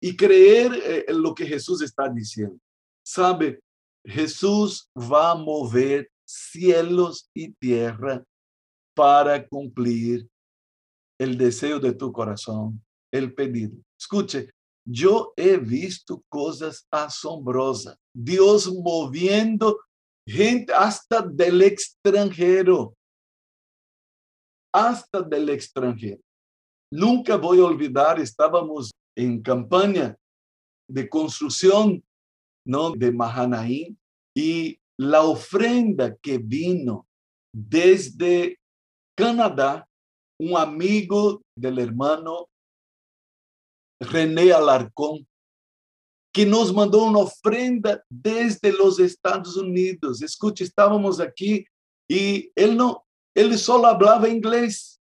y 0.01 0.15
creer 0.15 0.73
eh, 0.83 1.05
lo 1.13 1.33
que 1.33 1.45
Jesús 1.45 1.81
está 1.81 2.09
diciendo. 2.09 2.59
Sabe, 3.05 3.59
Jesús 4.07 4.89
va 4.95 5.31
a 5.31 5.35
mover 5.35 6.09
cielos 6.25 7.29
y 7.33 7.51
tierra 7.53 8.23
para 8.95 9.45
cumplir 9.45 10.27
el 11.19 11.37
deseo 11.37 11.79
de 11.79 11.93
tu 11.93 12.11
corazón, 12.11 12.81
el 13.11 13.33
pedido. 13.33 13.77
Escuche, 13.99 14.49
yo 14.85 15.33
he 15.35 15.57
visto 15.57 16.23
cosas 16.29 16.87
asombrosas. 16.89 17.97
Dios 18.13 18.71
moviendo 18.73 19.77
gente 20.25 20.73
hasta 20.73 21.21
del 21.21 21.61
extranjero. 21.61 22.95
Hasta 24.73 25.21
del 25.21 25.49
extranjero. 25.49 26.21
Nunca 26.91 27.35
voy 27.35 27.59
a 27.59 27.65
olvidar, 27.65 28.19
estábamos 28.19 28.91
en 29.15 29.41
campaña 29.41 30.15
de 30.89 31.09
construcción 31.09 32.01
¿no? 32.67 32.91
de 32.91 33.11
Mahanaim 33.11 33.95
y 34.35 34.79
la 34.99 35.23
ofrenda 35.23 36.15
que 36.17 36.37
vino 36.37 37.07
desde 37.53 38.59
Canadá, 39.17 39.87
un 40.39 40.57
amigo 40.57 41.41
del 41.55 41.79
hermano 41.79 42.47
René 43.99 44.51
Alarcón, 44.51 45.27
que 46.31 46.45
nos 46.45 46.71
mandó 46.73 47.03
una 47.03 47.19
ofrenda 47.19 48.03
desde 48.09 48.71
los 48.71 48.99
Estados 48.99 49.55
Unidos. 49.57 50.21
Escuche, 50.21 50.63
estábamos 50.63 51.19
aquí 51.19 51.65
y 52.07 52.51
él 52.55 52.77
no, 52.77 53.05
él 53.35 53.57
solo 53.57 53.87
hablaba 53.87 54.29
inglés 54.29 54.99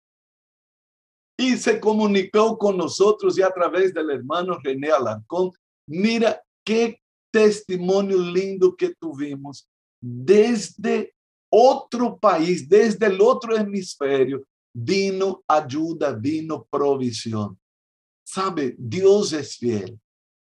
y 1.39 1.57
se 1.57 1.79
comunicó 1.79 2.57
con 2.57 2.79
nosotros 2.79 3.37
y 3.39 3.43
a 3.43 3.51
través 3.51 3.93
del 3.93 4.11
hermano 4.11 4.59
René 4.63 4.91
Alarcón. 4.91 5.51
Mira 5.87 6.43
qué 6.65 6.99
testimonio 7.31 8.19
lindo 8.19 8.75
que 8.75 8.95
tuvimos 8.95 9.69
desde 10.01 11.15
otro 11.51 12.19
país, 12.19 12.69
desde 12.69 13.07
el 13.07 13.21
otro 13.21 13.57
hemisferio, 13.57 14.47
vino 14.75 15.43
ayuda, 15.49 16.13
vino 16.13 16.67
provisión. 16.71 17.59
Sabe, 18.25 18.75
Dios 18.79 19.33
es 19.33 19.57
fiel. 19.57 19.99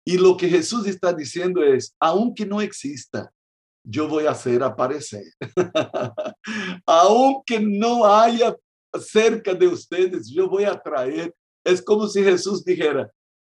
Y 0.03 0.17
lo 0.17 0.35
que 0.37 0.49
Jesús 0.49 0.87
está 0.87 1.13
diciendo 1.13 1.63
es, 1.63 1.95
aunque 1.99 2.45
no 2.45 2.61
exista, 2.61 3.31
yo 3.83 4.07
voy 4.07 4.25
a 4.25 4.31
hacer 4.31 4.63
aparecer. 4.63 5.25
aunque 6.85 7.59
no 7.59 8.05
haya 8.05 8.55
cerca 8.99 9.53
de 9.53 9.67
ustedes, 9.67 10.29
yo 10.29 10.49
voy 10.49 10.65
a 10.65 10.77
traer. 10.77 11.33
Es 11.63 11.81
como 11.81 12.07
si 12.07 12.23
Jesús 12.23 12.63
dijera, 12.63 13.09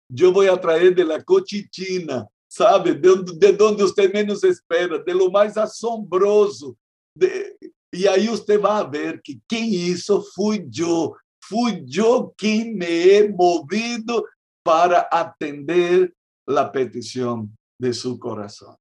yo 0.08 0.32
voy 0.32 0.46
a 0.46 0.60
traer 0.60 0.94
de 0.94 1.04
la 1.04 1.22
cochichina, 1.22 2.26
sabe, 2.52 2.92
de, 2.94 3.24
de 3.36 3.52
donde 3.52 3.82
usted 3.82 4.12
menos 4.12 4.44
espera, 4.44 4.98
de 4.98 5.14
lo 5.14 5.30
más 5.30 5.56
asombroso. 5.56 6.76
De, 7.14 7.56
y 7.90 8.06
ahí 8.06 8.28
usted 8.28 8.60
va 8.60 8.78
a 8.78 8.84
ver 8.84 9.22
que 9.22 9.40
quien 9.48 9.64
hizo 9.64 10.22
fui 10.22 10.66
yo, 10.68 11.16
fui 11.40 11.82
yo 11.86 12.34
quien 12.36 12.76
me 12.76 12.86
he 12.86 13.28
movido 13.28 14.26
para 14.62 15.08
atender 15.10 16.14
la 16.46 16.70
petición 16.70 17.56
de 17.80 17.94
su 17.94 18.18
corazón. 18.18 18.76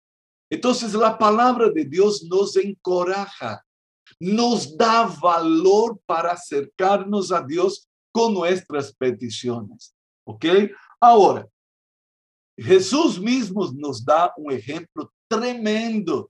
Entonces 0.49 0.93
la 0.93 1.17
palabra 1.17 1.69
de 1.69 1.85
Dios 1.85 2.23
nos 2.23 2.57
encoraja, 2.57 3.63
nos 4.19 4.75
da 4.77 5.05
valor 5.21 5.97
para 6.05 6.33
acercarnos 6.33 7.31
a 7.31 7.41
Dios 7.41 7.87
con 8.11 8.33
nuestras 8.33 8.93
peticiones. 8.93 9.95
¿Ok? 10.27 10.45
Ahora, 10.99 11.47
Jesús 12.61 13.19
mismo 13.19 13.71
nos 13.73 14.05
da 14.05 14.31
un 14.37 14.51
ejemplo 14.51 15.11
tremendo 15.27 16.29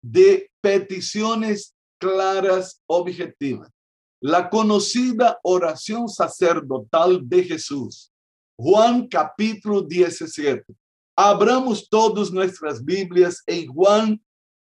de 0.00 0.48
peticiones 0.60 1.74
claras, 1.98 2.80
objetivas. 2.86 3.70
La 4.20 4.48
conocida 4.48 5.38
oración 5.42 6.08
sacerdotal 6.08 7.20
de 7.28 7.42
Jesús. 7.42 8.12
Juan 8.56 9.08
capítulo 9.08 9.82
17. 9.82 10.64
Abramos 11.16 11.88
todas 11.88 12.30
nuestras 12.30 12.82
Biblias 12.84 13.42
en 13.46 13.66
Juan 13.66 14.22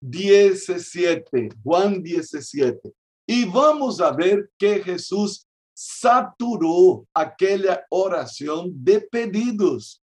17. 0.02 1.50
Juan 1.64 2.02
17. 2.02 2.94
Y 3.28 3.46
vamos 3.46 4.02
a 4.02 4.12
ver 4.12 4.50
que 4.58 4.82
Jesús 4.82 5.46
saturó 5.74 7.06
aquella 7.14 7.86
oración 7.90 8.72
de 8.84 9.02
pedidos, 9.02 10.02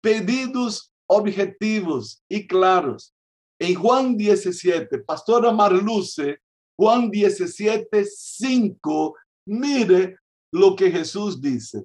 pedidos 0.00 0.92
objetivos 1.08 2.22
y 2.28 2.46
claros. 2.46 3.14
En 3.58 3.74
Juan 3.74 4.16
17, 4.16 4.98
Pastora 5.00 5.52
Marluce, 5.52 6.38
Juan 6.76 7.10
17, 7.10 8.04
5, 8.04 9.16
mire 9.46 10.16
lo 10.52 10.76
que 10.76 10.90
Jesús 10.90 11.40
dice. 11.40 11.84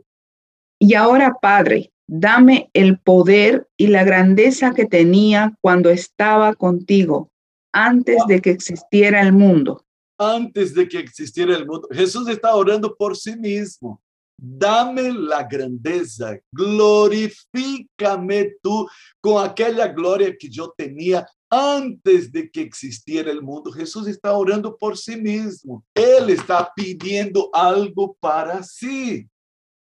Y 0.80 0.94
ahora, 0.94 1.36
Padre, 1.42 1.92
dame 2.08 2.70
el 2.74 3.00
poder 3.00 3.68
y 3.78 3.88
la 3.88 4.04
grandeza 4.04 4.74
que 4.74 4.86
tenía 4.86 5.58
cuando 5.62 5.90
estaba 5.90 6.54
contigo, 6.54 7.32
antes 7.72 8.18
de 8.28 8.42
que 8.42 8.52
existiera 8.52 9.22
el 9.22 9.34
mundo. 9.34 9.84
Antes 10.20 10.76
de 10.76 10.88
que 10.88 11.00
existiera 11.00 11.56
el 11.56 11.66
mundo. 11.66 11.88
Jesús 11.92 12.28
está 12.30 12.54
orando 12.54 12.96
por 12.96 13.18
sí 13.18 13.36
mismo. 13.36 14.03
Dame 14.46 15.10
la 15.14 15.44
grandeza, 15.44 16.38
glorifícame 16.52 18.56
tú 18.62 18.90
con 19.22 19.42
aquella 19.42 19.88
gloria 19.88 20.36
que 20.38 20.50
yo 20.50 20.74
tenía 20.76 21.26
antes 21.50 22.30
de 22.30 22.52
que 22.52 22.60
existiera 22.60 23.32
el 23.32 23.42
mundo. 23.42 23.72
Jesús 23.72 24.06
está 24.06 24.34
orando 24.34 24.76
por 24.76 24.98
sí 24.98 25.16
mismo. 25.16 25.86
Él 25.96 26.30
está 26.30 26.70
pidiendo 26.76 27.50
algo 27.54 28.18
para 28.20 28.62
sí. 28.64 29.30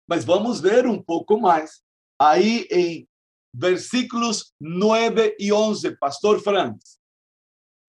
Mas 0.06 0.24
vamos 0.24 0.60
ver 0.60 0.86
um 0.86 1.02
pouco 1.02 1.40
mais. 1.40 1.82
Aí 2.16 2.64
em 2.70 3.08
versículos 3.52 4.54
9 4.60 5.34
e 5.40 5.52
11, 5.52 5.96
Pastor 5.96 6.40
Franz. 6.40 7.00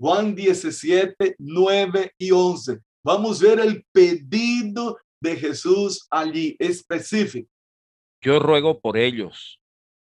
Juan 0.02 0.34
17, 0.34 1.36
9 1.38 2.12
e 2.20 2.34
11. 2.34 2.80
Vamos 3.04 3.42
ver 3.42 3.60
o 3.60 3.84
pedido 3.94 4.98
de 5.24 5.38
Jesús 5.38 6.06
allí 6.12 6.56
específico. 6.60 7.50
Yo 8.22 8.40
ruego 8.40 8.80
por 8.82 8.98
ellos, 8.98 9.62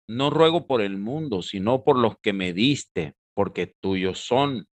no 0.09 0.31
ruego 0.31 0.65
por 0.65 0.81
el 0.81 0.97
mundo, 0.97 1.43
sino 1.43 1.83
por 1.83 1.97
los 1.97 2.15
que 2.21 2.33
me 2.33 2.53
diste, 2.53 3.13
porque 3.35 3.73
tuyos 3.81 4.19
son. 4.19 4.67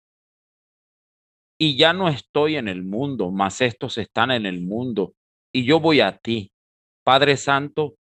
Y 1.60 1.77
ya 1.77 1.93
no 1.93 2.10
estoy 2.10 2.58
en 2.58 2.67
el 2.67 2.84
mundo, 2.84 3.31
mas 3.31 3.60
estos 3.60 3.97
están 3.97 4.29
en 4.29 4.45
el 4.45 4.62
mundo, 4.62 5.15
y 5.51 5.65
yo 5.65 5.79
voy 5.79 6.01
a 6.01 6.17
ti. 6.17 6.51
Padre 7.03 7.38
Santo, 7.38 7.95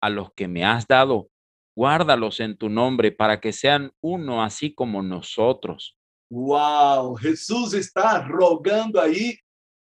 a 0.00 0.08
los 0.08 0.32
que 0.34 0.46
me 0.46 0.64
has 0.64 0.86
dado, 0.86 1.30
guárdalos 1.76 2.38
en 2.38 2.56
tu 2.56 2.68
nombre 2.68 3.10
para 3.10 3.40
que 3.40 3.52
sean 3.52 3.92
uno 4.00 4.42
así 4.42 4.72
como 4.72 5.02
nosotros. 5.02 5.96
Wow, 6.30 7.16
Jesús 7.16 7.74
está 7.74 8.22
rogando 8.22 9.00
ahí 9.00 9.38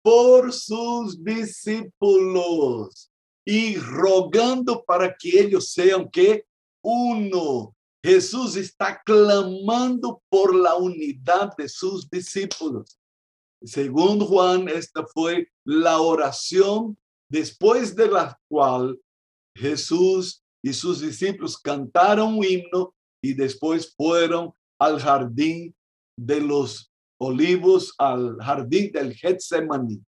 por 0.06 0.52
sus 0.52 1.24
discípulos 1.24 3.10
y 3.44 3.74
rogando 3.74 4.84
para 4.84 5.12
que 5.12 5.40
ellos 5.40 5.72
sean 5.72 6.08
que 6.08 6.46
uno. 6.80 7.74
Jesús 8.04 8.54
está 8.54 9.02
clamando 9.04 10.22
por 10.28 10.54
la 10.54 10.76
unidad 10.76 11.56
de 11.58 11.68
sus 11.68 12.08
discípulos. 12.08 12.96
Según 13.64 14.20
Juan, 14.20 14.68
esta 14.68 15.04
fue 15.04 15.48
la 15.64 16.00
oración 16.00 16.96
después 17.28 17.96
de 17.96 18.06
la 18.06 18.38
cual 18.48 18.96
Jesús 19.56 20.40
y 20.62 20.72
sus 20.72 21.00
discípulos 21.00 21.58
cantaron 21.58 22.38
un 22.38 22.44
himno 22.44 22.94
y 23.20 23.34
después 23.34 23.92
fueron 23.96 24.54
al 24.78 25.00
jardín 25.00 25.74
de 26.16 26.40
los 26.42 26.92
olivos, 27.18 27.94
al 27.98 28.36
jardín 28.40 28.92
del 28.92 29.14
Getsemaní. 29.14 30.00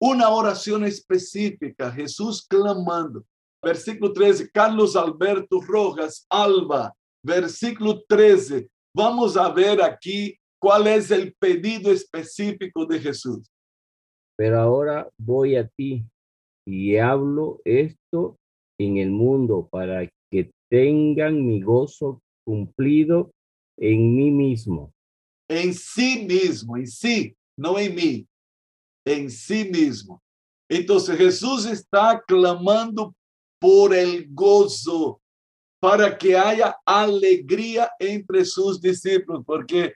Una 0.00 0.28
oración 0.28 0.84
específica, 0.84 1.90
Jesús 1.90 2.46
clamando. 2.46 3.24
Versículo 3.62 4.12
13, 4.12 4.50
Carlos 4.50 4.94
Alberto 4.94 5.60
Rojas, 5.60 6.26
Alba, 6.28 6.92
versículo 7.24 8.02
13. 8.06 8.68
Vamos 8.94 9.36
a 9.36 9.50
ver 9.50 9.82
aquí 9.82 10.36
cuál 10.60 10.86
es 10.86 11.10
el 11.10 11.34
pedido 11.34 11.90
específico 11.90 12.84
de 12.84 13.00
Jesús. 13.00 13.46
Pero 14.36 14.60
ahora 14.60 15.08
voy 15.18 15.56
a 15.56 15.66
ti 15.66 16.04
y 16.66 16.96
hablo 16.96 17.60
esto 17.64 18.36
en 18.78 18.98
el 18.98 19.10
mundo 19.10 19.68
para 19.70 20.08
que 20.30 20.50
tengan 20.70 21.46
mi 21.46 21.62
gozo 21.62 22.20
cumplido 22.44 23.30
en 23.78 24.16
mí 24.16 24.30
mismo. 24.30 24.92
En 25.48 25.74
sí 25.74 26.26
mismo, 26.26 26.76
en 26.76 26.86
sí, 26.86 27.36
no 27.56 27.78
en 27.78 27.94
mí, 27.94 28.26
en 29.04 29.30
sí 29.30 29.64
mismo. 29.64 30.22
Entonces 30.68 31.16
Jesús 31.18 31.66
está 31.66 32.22
clamando 32.26 33.14
por 33.60 33.94
el 33.94 34.26
gozo 34.30 35.20
para 35.80 36.16
que 36.16 36.36
haya 36.36 36.76
alegría 36.86 37.90
entre 37.98 38.44
sus 38.44 38.80
discípulos, 38.80 39.42
porque 39.46 39.92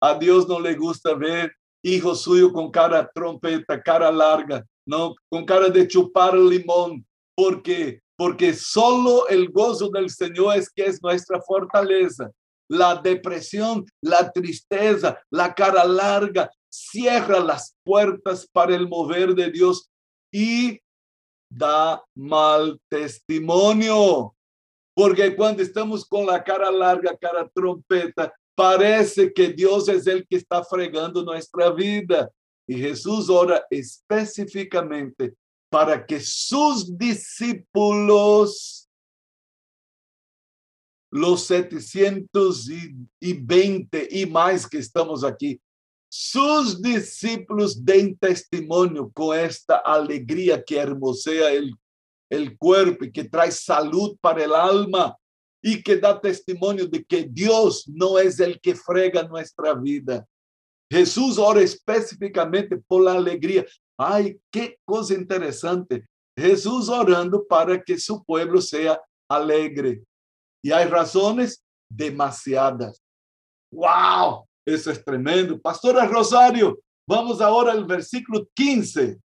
a 0.00 0.16
Dios 0.16 0.48
no 0.48 0.60
le 0.60 0.74
gusta 0.74 1.14
ver 1.14 1.52
hijos 1.82 2.22
suyos 2.22 2.52
con 2.52 2.70
cara 2.70 3.10
trompeta, 3.12 3.82
cara 3.82 4.10
larga, 4.12 4.64
no 4.86 5.14
con 5.28 5.44
cara 5.44 5.68
de 5.68 5.86
chupar 5.88 6.34
limón, 6.36 7.04
porque 7.34 8.00
porque 8.16 8.54
solo 8.54 9.26
el 9.28 9.50
gozo 9.50 9.88
del 9.88 10.08
Señor 10.08 10.56
es 10.56 10.70
que 10.70 10.84
es 10.86 11.02
nuestra 11.02 11.40
fortaleza. 11.42 12.30
La 12.72 12.94
depresión, 12.94 13.84
la 14.00 14.32
tristeza, 14.32 15.20
la 15.30 15.52
cara 15.52 15.84
larga 15.84 16.50
cierra 16.70 17.38
las 17.38 17.76
puertas 17.84 18.48
para 18.50 18.74
el 18.74 18.88
mover 18.88 19.34
de 19.34 19.50
Dios 19.50 19.90
y 20.32 20.80
da 21.50 22.02
mal 22.14 22.80
testimonio. 22.88 24.34
Porque 24.94 25.36
cuando 25.36 25.62
estamos 25.62 26.02
con 26.06 26.24
la 26.24 26.42
cara 26.42 26.70
larga, 26.70 27.14
cara 27.14 27.46
trompeta, 27.54 28.32
parece 28.54 29.30
que 29.32 29.48
Dios 29.48 29.88
es 29.90 30.06
el 30.06 30.26
que 30.26 30.36
está 30.36 30.64
fregando 30.64 31.22
nuestra 31.22 31.70
vida. 31.70 32.30
Y 32.66 32.78
Jesús 32.78 33.28
ora 33.28 33.66
específicamente 33.68 35.34
para 35.70 36.06
que 36.06 36.20
sus 36.20 36.96
discípulos, 36.96 38.88
los 41.12 41.46
720 41.46 44.08
y 44.10 44.26
más 44.26 44.66
que 44.66 44.78
estamos 44.78 45.22
aquí, 45.22 45.60
sus 46.10 46.80
discípulos 46.80 47.84
den 47.84 48.16
testimonio 48.16 49.10
con 49.12 49.38
esta 49.38 49.76
alegría 49.76 50.64
que 50.64 50.78
hermosea 50.78 51.52
el, 51.52 51.76
el 52.30 52.56
cuerpo 52.56 53.04
y 53.04 53.12
que 53.12 53.24
trae 53.24 53.50
salud 53.50 54.16
para 54.20 54.44
el 54.44 54.54
alma 54.54 55.14
y 55.62 55.82
que 55.82 55.96
da 55.96 56.18
testimonio 56.18 56.86
de 56.86 57.04
que 57.04 57.28
Dios 57.30 57.86
no 57.88 58.18
es 58.18 58.40
el 58.40 58.58
que 58.58 58.74
frega 58.74 59.22
nuestra 59.22 59.74
vida. 59.74 60.26
Jesús 60.90 61.36
ora 61.38 61.60
específicamente 61.60 62.76
por 62.76 63.02
la 63.02 63.12
alegría. 63.12 63.66
Ay, 63.98 64.40
qué 64.50 64.78
cosa 64.84 65.14
interesante. 65.14 66.06
Jesús 66.36 66.88
orando 66.88 67.46
para 67.46 67.82
que 67.82 67.98
su 67.98 68.24
pueblo 68.24 68.62
sea 68.62 69.00
alegre. 69.28 70.02
Y 70.62 70.70
hay 70.72 70.86
razones 70.86 71.62
demasiadas. 71.90 73.02
¡Wow! 73.72 74.46
Eso 74.64 74.90
es 74.90 75.04
tremendo. 75.04 75.60
Pastora 75.60 76.06
Rosario, 76.06 76.78
vamos 77.06 77.40
ahora 77.40 77.72
al 77.72 77.84
versículo 77.84 78.46
15. 78.54 79.18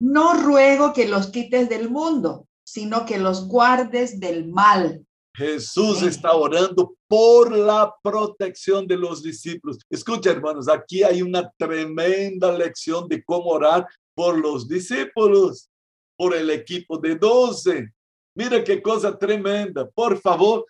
No 0.00 0.34
ruego 0.42 0.92
que 0.92 1.08
los 1.08 1.28
quites 1.28 1.68
del 1.68 1.90
mundo, 1.90 2.46
sino 2.64 3.04
que 3.04 3.18
los 3.18 3.46
guardes 3.48 4.18
del 4.18 4.48
mal. 4.48 5.06
Jesús 5.34 6.02
está 6.02 6.32
orando 6.32 6.96
por 7.06 7.54
la 7.54 7.94
protección 8.02 8.86
de 8.86 8.96
los 8.96 9.22
discípulos. 9.22 9.78
Escucha, 9.90 10.30
hermanos, 10.30 10.66
aquí 10.68 11.02
hay 11.02 11.20
una 11.20 11.50
tremenda 11.58 12.56
lección 12.56 13.06
de 13.06 13.22
cómo 13.22 13.50
orar 13.50 13.86
por 14.14 14.38
los 14.38 14.66
discípulos, 14.66 15.68
por 16.16 16.34
el 16.34 16.48
equipo 16.48 16.96
de 16.96 17.16
12. 17.16 17.92
Mira 18.36 18.62
qué 18.62 18.82
cosa 18.82 19.18
tremenda. 19.18 19.88
Por 19.88 20.20
favor, 20.20 20.66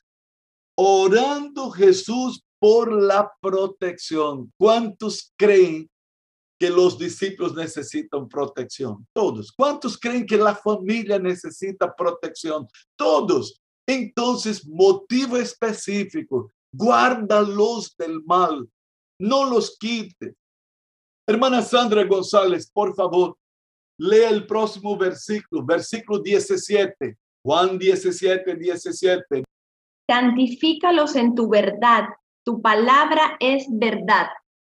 orando 0.79 1.69
Jesús 1.71 2.41
por 2.61 2.93
la 2.93 3.33
protección. 3.41 4.53
¿Cuántos 4.57 5.33
creen 5.37 5.91
que 6.61 6.71
los 6.71 6.97
discípulos 6.97 7.57
necesitan 7.57 8.29
protección? 8.29 9.05
Todos. 9.13 9.51
¿Cuántos 9.51 9.99
creen 9.99 10.25
que 10.25 10.37
la 10.37 10.55
familia 10.55 11.19
necesita 11.19 11.93
protección? 11.93 12.69
Todos. 12.97 13.61
Entonces, 13.85 14.65
motivo 14.65 15.37
específico, 15.37 16.53
guárdalos 16.73 17.97
del 17.97 18.23
mal, 18.23 18.69
no 19.19 19.45
los 19.45 19.77
quite. 19.77 20.37
Hermana 21.29 21.63
Sandra 21.63 22.05
González, 22.05 22.71
por 22.71 22.95
favor, 22.95 23.37
lea 23.99 24.31
el 24.31 24.47
próximo 24.47 24.97
versículo, 24.97 25.65
versículo 25.65 26.21
17, 26.21 27.17
Juan 27.47 27.79
17, 27.79 28.57
17. 28.57 29.45
Santifícalos 30.11 31.15
en 31.15 31.37
tu 31.37 31.49
verdad, 31.49 32.07
tu 32.45 32.61
palabra 32.61 33.37
es 33.39 33.67
verdad. 33.71 34.27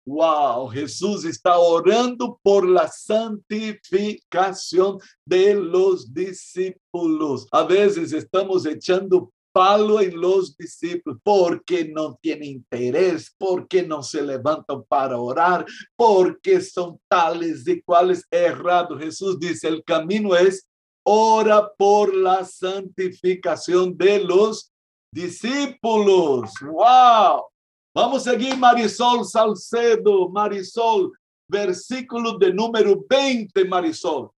Wow, 0.07 0.69
Jesús 0.69 1.25
está 1.25 1.57
orando 1.57 2.39
por 2.43 2.69
la 2.69 2.87
santificación 2.89 4.99
de 5.25 5.55
los 5.55 6.13
discípulos. 6.13 7.49
A 7.53 7.63
veces 7.63 8.13
estamos 8.13 8.67
echando 8.67 9.33
palo 9.51 10.03
en 10.03 10.21
los 10.21 10.55
discípulos 10.55 11.19
porque 11.25 11.89
no 11.89 12.19
tienen 12.21 12.51
interés, 12.51 13.35
porque 13.39 13.83
no 13.83 14.03
se 14.03 14.21
levantan 14.21 14.85
para 14.85 15.19
orar, 15.19 15.65
porque 15.97 16.61
son 16.61 17.01
tales 17.09 17.67
y 17.67 17.81
cuales 17.81 18.27
errados. 18.31 19.03
Jesús 19.03 19.41
dice, 19.41 19.69
el 19.69 19.83
camino 19.83 20.37
es 20.37 20.68
ora 21.11 21.73
por 21.75 22.15
la 22.15 22.45
santificación 22.45 23.97
de 23.97 24.21
los 24.21 24.71
discípulos. 25.11 26.51
Wow. 26.61 27.47
Vamos 27.95 28.27
a 28.27 28.33
seguir 28.33 28.59
Marisol 28.59 29.25
Salcedo, 29.25 30.29
Marisol, 30.29 31.13
versículo 31.51 32.37
de 32.37 32.53
número 32.53 33.03
20, 33.09 33.65
Marisol. 33.65 34.31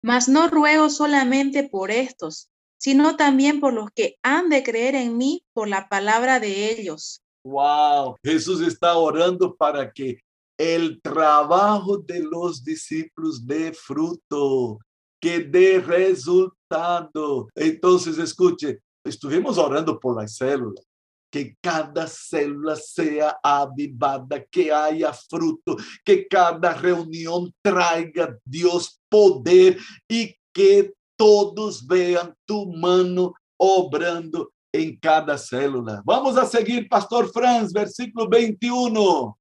Mas 0.00 0.28
no 0.28 0.46
ruego 0.46 0.88
solamente 0.88 1.68
por 1.68 1.90
estos, 1.90 2.48
sino 2.78 3.16
también 3.16 3.58
por 3.58 3.72
los 3.72 3.90
que 3.90 4.18
han 4.22 4.48
de 4.50 4.62
creer 4.62 4.94
en 4.94 5.16
mí 5.16 5.42
por 5.52 5.66
la 5.66 5.88
palabra 5.88 6.38
de 6.38 6.70
ellos. 6.70 7.22
Wow, 7.44 8.14
Jesús 8.22 8.60
está 8.60 8.96
orando 8.96 9.56
para 9.56 9.90
que 9.90 10.20
el 10.56 11.02
trabajo 11.02 11.98
de 11.98 12.20
los 12.20 12.62
discípulos 12.62 13.44
dé 13.44 13.72
fruto, 13.72 14.78
que 15.20 15.40
dé 15.40 15.80
resultado. 15.80 17.48
Entonces, 17.54 18.18
escuche, 18.18 18.78
estuvimos 19.04 19.58
orando 19.58 19.98
por 19.98 20.20
las 20.20 20.36
células 20.36 20.88
que 21.30 21.56
cada 21.60 22.06
célula 22.06 22.76
sea 22.76 23.38
avivada, 23.42 24.44
que 24.50 24.72
haya 24.72 25.12
fruto, 25.12 25.76
que 26.04 26.26
cada 26.26 26.72
reunión 26.74 27.52
traiga 27.62 28.36
Dios 28.44 29.00
poder 29.08 29.78
y 30.08 30.34
que 30.52 30.92
todos 31.16 31.86
vean 31.86 32.34
tu 32.46 32.72
mano 32.72 33.34
obrando 33.58 34.50
en 34.72 34.96
cada 34.98 35.36
célula. 35.36 36.02
Vamos 36.04 36.36
a 36.36 36.46
seguir, 36.46 36.88
Pastor 36.88 37.30
Franz, 37.30 37.72
versículo 37.72 38.28
21. 38.28 39.36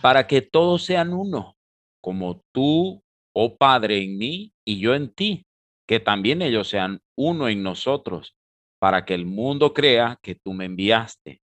Para 0.00 0.26
que 0.26 0.42
todos 0.42 0.84
sean 0.84 1.12
uno, 1.12 1.56
como 2.00 2.42
tú, 2.52 3.01
oh 3.34 3.56
Padre, 3.56 4.02
en 4.02 4.18
mí 4.18 4.52
y 4.64 4.80
yo 4.80 4.94
en 4.94 5.12
ti, 5.12 5.46
que 5.86 6.00
también 6.00 6.42
ellos 6.42 6.68
sean 6.68 7.00
uno 7.16 7.48
en 7.48 7.62
nosotros 7.62 8.36
para 8.78 9.04
que 9.04 9.14
el 9.14 9.26
mundo 9.26 9.72
crea 9.72 10.18
que 10.22 10.34
tú 10.34 10.52
me 10.52 10.64
enviaste. 10.64 11.40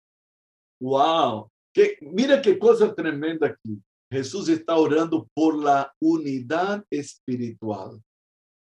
Wow, 0.81 1.51
que, 1.73 1.97
mira 2.01 2.41
qué 2.41 2.57
cosa 2.57 2.93
tremenda 2.93 3.47
aquí. 3.47 3.81
Jesús 4.11 4.47
está 4.47 4.75
orando 4.75 5.27
por 5.33 5.61
la 5.61 5.93
unidad 5.99 6.85
espiritual 6.89 8.01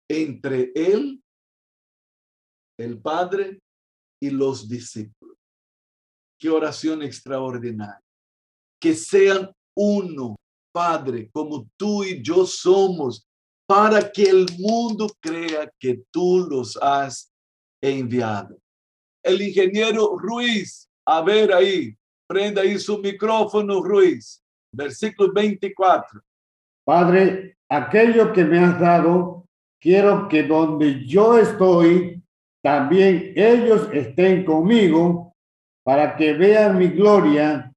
entre 0.09 0.71
él, 0.75 1.23
el 2.79 3.01
Padre 3.01 3.61
y 4.23 4.31
los 4.31 4.69
discípulos. 4.69 5.37
Qué 6.39 6.51
oración 6.51 7.03
extraordinaria. 7.03 8.01
Que 8.81 8.95
sean 8.95 9.51
uno, 9.77 10.37
Padre, 10.75 11.31
como 11.33 11.69
tú 11.77 12.03
y 12.03 12.21
yo 12.21 12.45
somos, 12.45 13.25
para 13.65 14.11
que 14.11 14.25
el 14.25 14.47
mundo 14.59 15.07
crea 15.21 15.71
que 15.79 16.03
tú 16.11 16.49
los 16.51 16.77
has 16.83 17.33
enviado. 17.81 18.59
El 19.23 19.41
ingeniero 19.41 20.19
Ruiz, 20.19 20.89
a 21.07 21.23
ver 21.23 21.53
ahí, 21.53 21.97
prenda 22.27 22.63
ahí 22.63 22.77
su 22.81 22.99
micrófono, 22.99 23.81
Ruiz. 23.81 24.43
Versículo 24.73 25.33
24. 25.33 26.21
Padre, 26.85 27.57
aquello 27.69 28.33
que 28.33 28.45
me 28.45 28.59
has 28.59 28.81
dado, 28.81 29.47
quiero 29.81 30.29
que 30.29 30.43
donde 30.43 31.07
yo 31.07 31.39
estoy, 31.39 32.21
también 32.63 33.33
ellos 33.37 33.89
estén 33.93 34.45
conmigo 34.45 35.37
para 35.85 36.17
que 36.17 36.33
vean 36.33 36.79
mi 36.79 36.89
gloria 36.89 37.73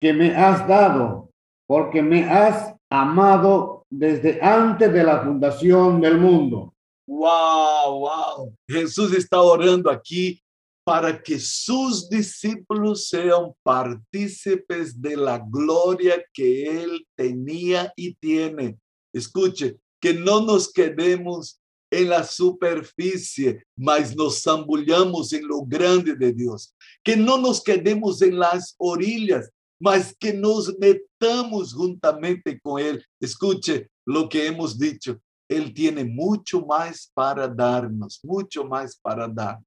que 0.00 0.12
me 0.12 0.36
has 0.36 0.66
dado, 0.68 1.27
porque 1.68 2.02
me 2.02 2.24
has 2.24 2.74
amado 2.90 3.84
desde 3.90 4.40
antes 4.40 4.90
de 4.90 5.04
la 5.04 5.22
fundación 5.22 6.00
del 6.00 6.16
mundo. 6.16 6.74
Wow, 7.06 8.00
wow. 8.00 8.54
Jesús 8.66 9.12
está 9.12 9.40
orando 9.42 9.90
aquí 9.90 10.42
para 10.82 11.22
que 11.22 11.38
sus 11.38 12.08
discípulos 12.08 13.08
sean 13.08 13.52
partícipes 13.62 14.98
de 14.98 15.14
la 15.14 15.38
gloria 15.38 16.24
que 16.32 16.82
él 16.82 17.06
tenía 17.14 17.92
y 17.94 18.14
tiene. 18.14 18.78
Escuche, 19.12 19.76
que 20.00 20.14
no 20.14 20.40
nos 20.40 20.72
quedemos 20.72 21.60
en 21.90 22.08
la 22.08 22.24
superficie, 22.24 23.62
mas 23.76 24.16
nos 24.16 24.42
zambullamos 24.42 25.34
en 25.34 25.46
lo 25.46 25.62
grande 25.66 26.14
de 26.14 26.32
Dios. 26.32 26.74
Que 27.04 27.14
no 27.16 27.36
nos 27.36 27.62
quedemos 27.62 28.22
en 28.22 28.38
las 28.38 28.74
orillas, 28.78 29.50
mas 29.80 30.14
que 30.18 30.32
nos 30.32 30.76
metamos 30.78 31.72
juntamente 31.72 32.60
con 32.60 32.80
Él. 32.80 33.04
Escuche 33.20 33.90
lo 34.06 34.28
que 34.28 34.46
hemos 34.46 34.78
dicho. 34.78 35.20
Él 35.48 35.72
tiene 35.72 36.04
mucho 36.04 36.64
más 36.66 37.10
para 37.14 37.48
darnos, 37.48 38.20
mucho 38.22 38.64
más 38.64 38.96
para 38.96 39.28
dar. 39.28 39.58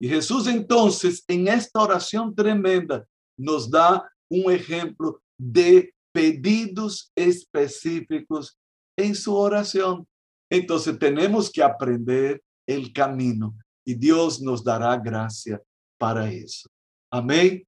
Y 0.00 0.08
Jesús 0.08 0.48
entonces 0.48 1.22
en 1.28 1.46
esta 1.46 1.80
oración 1.80 2.34
tremenda 2.34 3.06
nos 3.38 3.70
da 3.70 4.10
un 4.28 4.50
ejemplo 4.50 5.22
de 5.38 5.94
pedidos 6.12 7.12
específicos 7.14 8.58
en 8.96 9.14
su 9.14 9.34
oración. 9.34 10.06
Entonces 10.50 10.98
tenemos 10.98 11.50
que 11.50 11.62
aprender 11.62 12.42
el 12.66 12.92
camino 12.92 13.54
y 13.84 13.94
Dios 13.94 14.40
nos 14.40 14.62
dará 14.64 14.96
gracia 14.96 15.60
para 15.98 16.30
eso. 16.30 16.68
Amén. 17.10 17.64